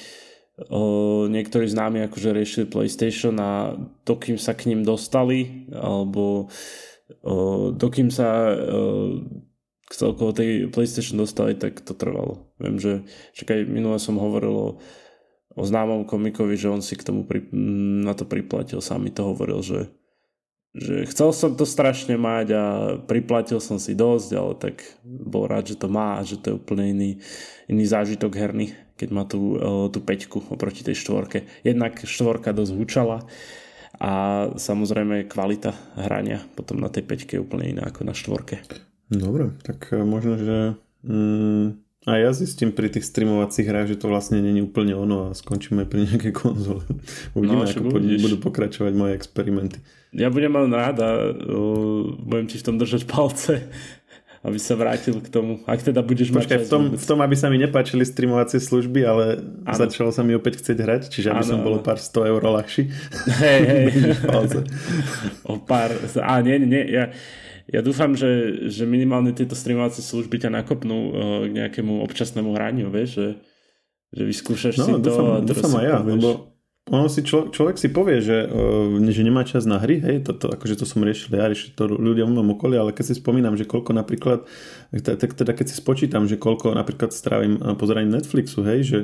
o, 0.71 1.27
niektorí 1.27 1.67
známi 1.67 2.07
akože 2.07 2.29
riešili 2.31 2.65
PlayStation 2.71 3.35
a 3.37 3.75
dokým 4.07 4.39
sa 4.39 4.55
k 4.55 4.71
ním 4.71 4.87
dostali, 4.87 5.67
alebo 5.75 6.47
o, 7.19 7.35
dokým 7.75 8.07
sa 8.07 8.55
o, 8.55 9.19
k 9.83 9.91
celkovo 9.91 10.31
tej 10.31 10.71
PlayStation 10.71 11.19
dostali, 11.19 11.59
tak 11.59 11.83
to 11.83 11.91
trvalo. 11.91 12.55
Viem, 12.57 12.79
že 12.79 12.91
čakaj, 13.35 13.67
minule 13.67 13.99
som 13.99 14.15
hovoril 14.15 14.55
o, 14.55 14.69
o 15.53 15.61
známom 15.61 16.07
komikovi, 16.07 16.55
že 16.55 16.71
on 16.71 16.79
si 16.79 16.95
k 16.95 17.05
tomu 17.05 17.27
pri, 17.27 17.43
na 18.07 18.15
to 18.15 18.23
priplatil, 18.23 18.79
sám 18.79 19.03
mi 19.03 19.11
to 19.11 19.27
hovoril, 19.27 19.59
že 19.59 19.91
že 20.73 21.05
chcel 21.05 21.29
som 21.37 21.53
to 21.53 21.69
strašne 21.69 22.17
mať 22.17 22.47
a 22.57 22.63
priplatil 23.05 23.61
som 23.61 23.77
si 23.77 23.93
dosť, 23.93 24.29
ale 24.33 24.53
tak 24.57 24.75
bol 25.05 25.45
rád, 25.45 25.69
že 25.69 25.77
to 25.77 25.85
má 25.85 26.17
a 26.17 26.25
že 26.25 26.41
to 26.41 26.53
je 26.53 26.57
úplne 26.57 26.89
iný, 26.89 27.11
iný 27.69 27.85
zážitok 27.85 28.33
herný, 28.33 28.73
keď 28.97 29.09
má 29.13 29.23
tú, 29.29 29.53
tú 29.93 29.99
peťku 30.01 30.49
oproti 30.49 30.81
tej 30.81 30.97
štvorke. 30.97 31.45
Jednak 31.61 32.01
štvorka 32.01 32.57
dosť 32.57 32.73
húčala 32.73 33.21
a 34.01 34.11
samozrejme 34.57 35.29
kvalita 35.29 35.77
hrania 35.93 36.41
potom 36.57 36.81
na 36.81 36.89
tej 36.89 37.05
peťke 37.05 37.37
je 37.37 37.43
úplne 37.45 37.77
iná 37.77 37.85
ako 37.85 38.01
na 38.01 38.17
štvorke. 38.17 38.65
Dobre, 39.13 39.53
tak 39.61 39.93
e, 39.93 40.01
možno, 40.01 40.41
že 40.41 40.57
mm, 41.05 41.82
a 42.03 42.19
ja 42.19 42.35
zistím 42.35 42.75
pri 42.75 42.91
tých 42.91 43.07
streamovacích 43.07 43.63
hrách, 43.63 43.95
že 43.95 43.99
to 44.03 44.11
vlastne 44.11 44.43
není 44.43 44.59
úplne 44.59 44.91
ono 44.91 45.31
a 45.31 45.37
skončíme 45.37 45.87
pri 45.87 46.03
nejakej 46.11 46.35
konzole. 46.35 46.83
Uvidíme, 47.37 47.63
no, 47.63 47.69
ako 47.71 47.95
budeš. 47.95 48.19
budú 48.19 48.37
pokračovať 48.43 48.91
moje 48.91 49.15
experimenty. 49.15 49.79
Ja 50.11 50.27
budem 50.27 50.51
mať 50.51 50.67
rád 50.67 50.97
a 50.99 51.09
uh, 51.31 52.11
budem 52.19 52.51
ti 52.51 52.59
v 52.59 52.65
tom 52.67 52.75
držať 52.75 53.07
palce, 53.07 53.71
aby 54.47 54.59
sa 54.59 54.75
vrátil 54.75 55.15
k 55.23 55.31
tomu. 55.31 55.63
Ak 55.63 55.79
teda 55.79 56.03
budeš 56.03 56.35
Počkaj, 56.35 56.43
mať 56.43 56.67
v 56.67 56.67
tom, 56.67 56.83
v 56.99 57.05
tom, 57.07 57.19
aby 57.23 57.35
sa 57.39 57.47
mi 57.47 57.55
nepáčili 57.55 58.03
streamovacie 58.03 58.59
služby, 58.59 58.99
ale 59.07 59.39
ano. 59.63 59.71
začalo 59.71 60.11
sa 60.11 60.27
mi 60.27 60.35
opäť 60.35 60.59
chcieť 60.59 60.77
hrať, 60.83 61.01
čiže 61.07 61.31
aby 61.31 61.39
ano, 61.39 61.51
som 61.55 61.59
bol 61.63 61.79
pár 61.79 62.03
100 62.03 62.31
eur 62.35 62.41
ľahší. 62.43 62.83
Hej, 63.47 63.61
hej. 63.63 63.85
o 65.47 65.55
pár... 65.55 65.95
A 66.19 66.43
nie, 66.43 66.59
nie, 66.59 66.83
ja 66.83 67.15
ja 67.71 67.79
dúfam, 67.79 68.11
že, 68.11 68.65
že 68.67 68.83
minimálne 68.83 69.31
tieto 69.31 69.55
streamovacie 69.55 70.03
služby 70.03 70.35
ťa 70.43 70.49
nakopnú 70.51 70.97
uh, 70.97 71.11
k 71.47 71.51
nejakému 71.63 72.03
občasnému 72.03 72.51
hraniu, 72.51 72.91
vieš, 72.91 73.09
že, 73.15 73.27
že 74.11 74.23
vyskúšaš 74.27 74.75
no, 74.81 74.85
si 74.85 74.91
dúfam, 74.99 75.25
to. 75.39 75.53
Dúfam 75.55 75.73
aj 75.79 75.85
ja, 75.87 75.97
lebo 76.03 76.29
ono 76.91 77.07
si 77.07 77.23
člo, 77.23 77.47
človek 77.47 77.79
si 77.79 77.87
povie, 77.87 78.19
že, 78.19 78.43
uh, 78.51 78.99
že 78.99 79.23
nemá 79.23 79.47
čas 79.47 79.63
na 79.63 79.79
hry, 79.79 80.03
hej, 80.03 80.27
to, 80.27 80.35
to, 80.35 80.51
akože 80.51 80.75
to 80.75 80.83
som 80.83 80.99
riešil 81.07 81.31
ja, 81.31 81.47
riešil 81.47 81.71
to 81.79 81.87
ľudia 81.87 82.27
v 82.27 82.35
mojom 82.35 82.59
okolí, 82.59 82.75
ale 82.75 82.91
keď 82.91 83.15
si 83.15 83.23
spomínam, 83.23 83.55
že 83.55 83.63
koľko 83.63 83.95
napríklad, 83.95 84.43
tak 84.91 85.31
teda 85.31 85.55
keď 85.55 85.71
si 85.71 85.75
spočítam, 85.79 86.27
že 86.27 86.35
koľko 86.35 86.75
napríklad 86.75 87.15
strávim 87.15 87.55
pozeraním 87.79 88.19
Netflixu, 88.19 88.59
hej, 88.67 88.79
že 88.83 88.99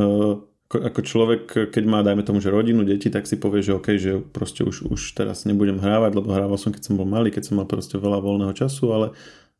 uh, 0.00 0.40
ako 0.66 1.00
človek, 1.02 1.70
keď 1.70 1.84
má, 1.86 2.02
dajme 2.02 2.26
tomu, 2.26 2.42
že 2.42 2.50
rodinu, 2.50 2.82
deti, 2.82 3.06
tak 3.06 3.30
si 3.30 3.38
povie, 3.38 3.62
že 3.62 3.78
OK, 3.78 3.88
že 3.96 4.18
proste 4.18 4.66
už, 4.66 4.90
už 4.90 5.00
teraz 5.14 5.46
nebudem 5.46 5.78
hrávať, 5.78 6.18
lebo 6.18 6.34
hrával 6.34 6.58
som, 6.58 6.74
keď 6.74 6.90
som 6.90 6.98
bol 6.98 7.06
malý, 7.06 7.30
keď 7.30 7.50
som 7.50 7.62
mal 7.62 7.70
proste 7.70 7.94
veľa 7.94 8.18
voľného 8.18 8.50
času, 8.50 8.90
ale 8.90 9.06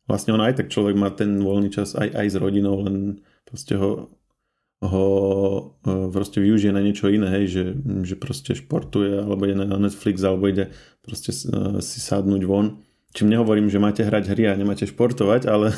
vlastne 0.03 0.35
on 0.35 0.43
aj 0.43 0.59
tak 0.59 0.67
človek 0.67 0.99
má 0.99 1.07
ten 1.15 1.39
voľný 1.39 1.71
čas 1.71 1.95
aj, 1.95 2.11
aj 2.11 2.27
s 2.27 2.35
rodinou, 2.35 2.83
len 2.83 3.23
proste 3.47 3.79
ho 3.79 4.11
ho 4.77 5.05
e, 5.81 6.13
proste 6.13 6.37
využije 6.37 6.69
na 6.69 6.85
niečo 6.85 7.09
iné, 7.09 7.33
hej, 7.33 7.45
že, 7.49 7.65
že 8.05 8.13
proste 8.13 8.53
športuje, 8.53 9.25
alebo 9.25 9.49
ide 9.49 9.57
na 9.57 9.77
Netflix, 9.81 10.21
alebo 10.21 10.45
ide 10.45 10.69
proste 11.01 11.33
e, 11.33 11.81
si 11.81 11.97
sadnúť 11.97 12.45
von. 12.45 12.85
Čím 13.17 13.33
nehovorím, 13.33 13.73
že 13.73 13.81
máte 13.81 14.05
hrať 14.05 14.29
hry 14.29 14.53
a 14.53 14.59
nemáte 14.59 14.85
športovať, 14.85 15.49
ale 15.49 15.73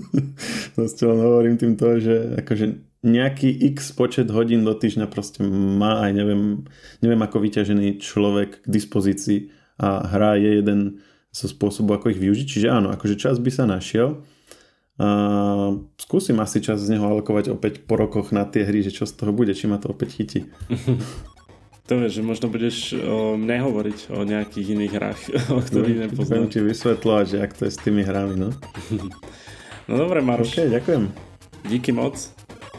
proste 0.76 1.04
len 1.04 1.20
hovorím 1.20 1.60
tým 1.60 1.76
to, 1.76 2.00
že 2.00 2.40
akože 2.40 2.91
nejaký 3.02 3.50
x 3.74 3.90
počet 3.92 4.30
hodín 4.30 4.62
do 4.62 4.74
týždňa 4.74 5.10
proste 5.10 5.42
má 5.46 6.06
aj 6.06 6.10
neviem, 6.14 6.42
neviem 7.02 7.22
ako 7.22 7.42
vyťažený 7.42 7.98
človek 7.98 8.62
k 8.62 8.66
dispozícii 8.66 9.50
a 9.82 10.06
hra 10.06 10.38
je 10.38 10.62
jeden 10.62 11.02
zo 11.34 11.50
spôsobov, 11.50 11.98
ako 11.98 12.14
ich 12.14 12.22
využiť. 12.22 12.46
Čiže 12.46 12.68
áno, 12.70 12.94
akože 12.94 13.18
čas 13.18 13.42
by 13.42 13.50
sa 13.50 13.64
našiel. 13.66 14.22
A 15.00 15.08
skúsim 15.96 16.38
asi 16.38 16.62
čas 16.62 16.78
z 16.78 16.94
neho 16.94 17.02
alokovať 17.08 17.50
opäť 17.50 17.82
po 17.82 17.98
rokoch 17.98 18.30
na 18.30 18.44
tie 18.46 18.62
hry, 18.62 18.84
že 18.84 18.94
čo 18.94 19.08
z 19.08 19.16
toho 19.18 19.32
bude, 19.34 19.50
či 19.56 19.66
ma 19.66 19.80
to 19.82 19.90
opäť 19.90 20.22
chytí. 20.22 20.40
To 21.90 21.98
vieš, 21.98 22.22
že 22.22 22.22
možno 22.22 22.46
budeš 22.46 22.94
o 22.94 23.34
mne 23.34 23.58
hovoriť 23.58 24.14
o 24.14 24.22
nejakých 24.22 24.66
iných 24.78 24.92
hrách, 24.94 25.20
o 25.58 25.60
ktorých 25.60 25.98
no, 25.98 26.02
nepoznám. 26.06 26.46
Budem 26.46 26.46
ti 26.48 26.60
vysvetľovať, 26.62 27.24
že 27.26 27.36
ak 27.42 27.52
to 27.58 27.62
je 27.66 27.72
s 27.74 27.78
tými 27.82 28.06
hrami, 28.06 28.38
no. 28.38 28.48
No 29.90 29.98
dobre, 29.98 30.22
Maroš. 30.22 30.62
Ok, 30.62 30.70
ďakujem. 30.70 31.10
Díky 31.66 31.90
moc. 31.90 32.14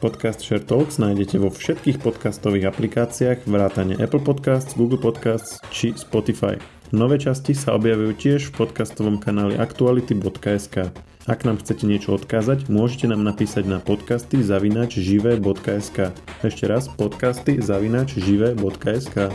Podcast 0.03 0.43
Share 0.43 0.59
Talks 0.59 0.99
nájdete 0.99 1.39
vo 1.39 1.47
všetkých 1.47 2.03
podcastových 2.03 2.75
aplikáciách 2.75 3.47
vrátane 3.47 3.95
Apple 3.95 4.19
Podcasts, 4.19 4.75
Google 4.75 4.99
Podcasts 4.99 5.63
či 5.71 5.95
Spotify. 5.95 6.59
Nové 6.91 7.15
časti 7.15 7.55
sa 7.55 7.71
objavujú 7.79 8.11
tiež 8.11 8.51
v 8.51 8.67
podcastovom 8.67 9.23
kanáli 9.23 9.55
aktuality.sk. 9.55 10.91
Ak 11.23 11.47
nám 11.47 11.63
chcete 11.63 11.87
niečo 11.87 12.19
odkázať, 12.19 12.67
môžete 12.67 13.15
nám 13.15 13.23
napísať 13.23 13.63
na 13.63 13.79
podcasty 13.79 14.43
zavinač 14.43 14.99
živé.sk. 14.99 16.11
Ešte 16.43 16.67
raz 16.67 16.91
podcasty 16.91 17.63
zavinač 17.63 18.19
živé.sk. 18.19 19.31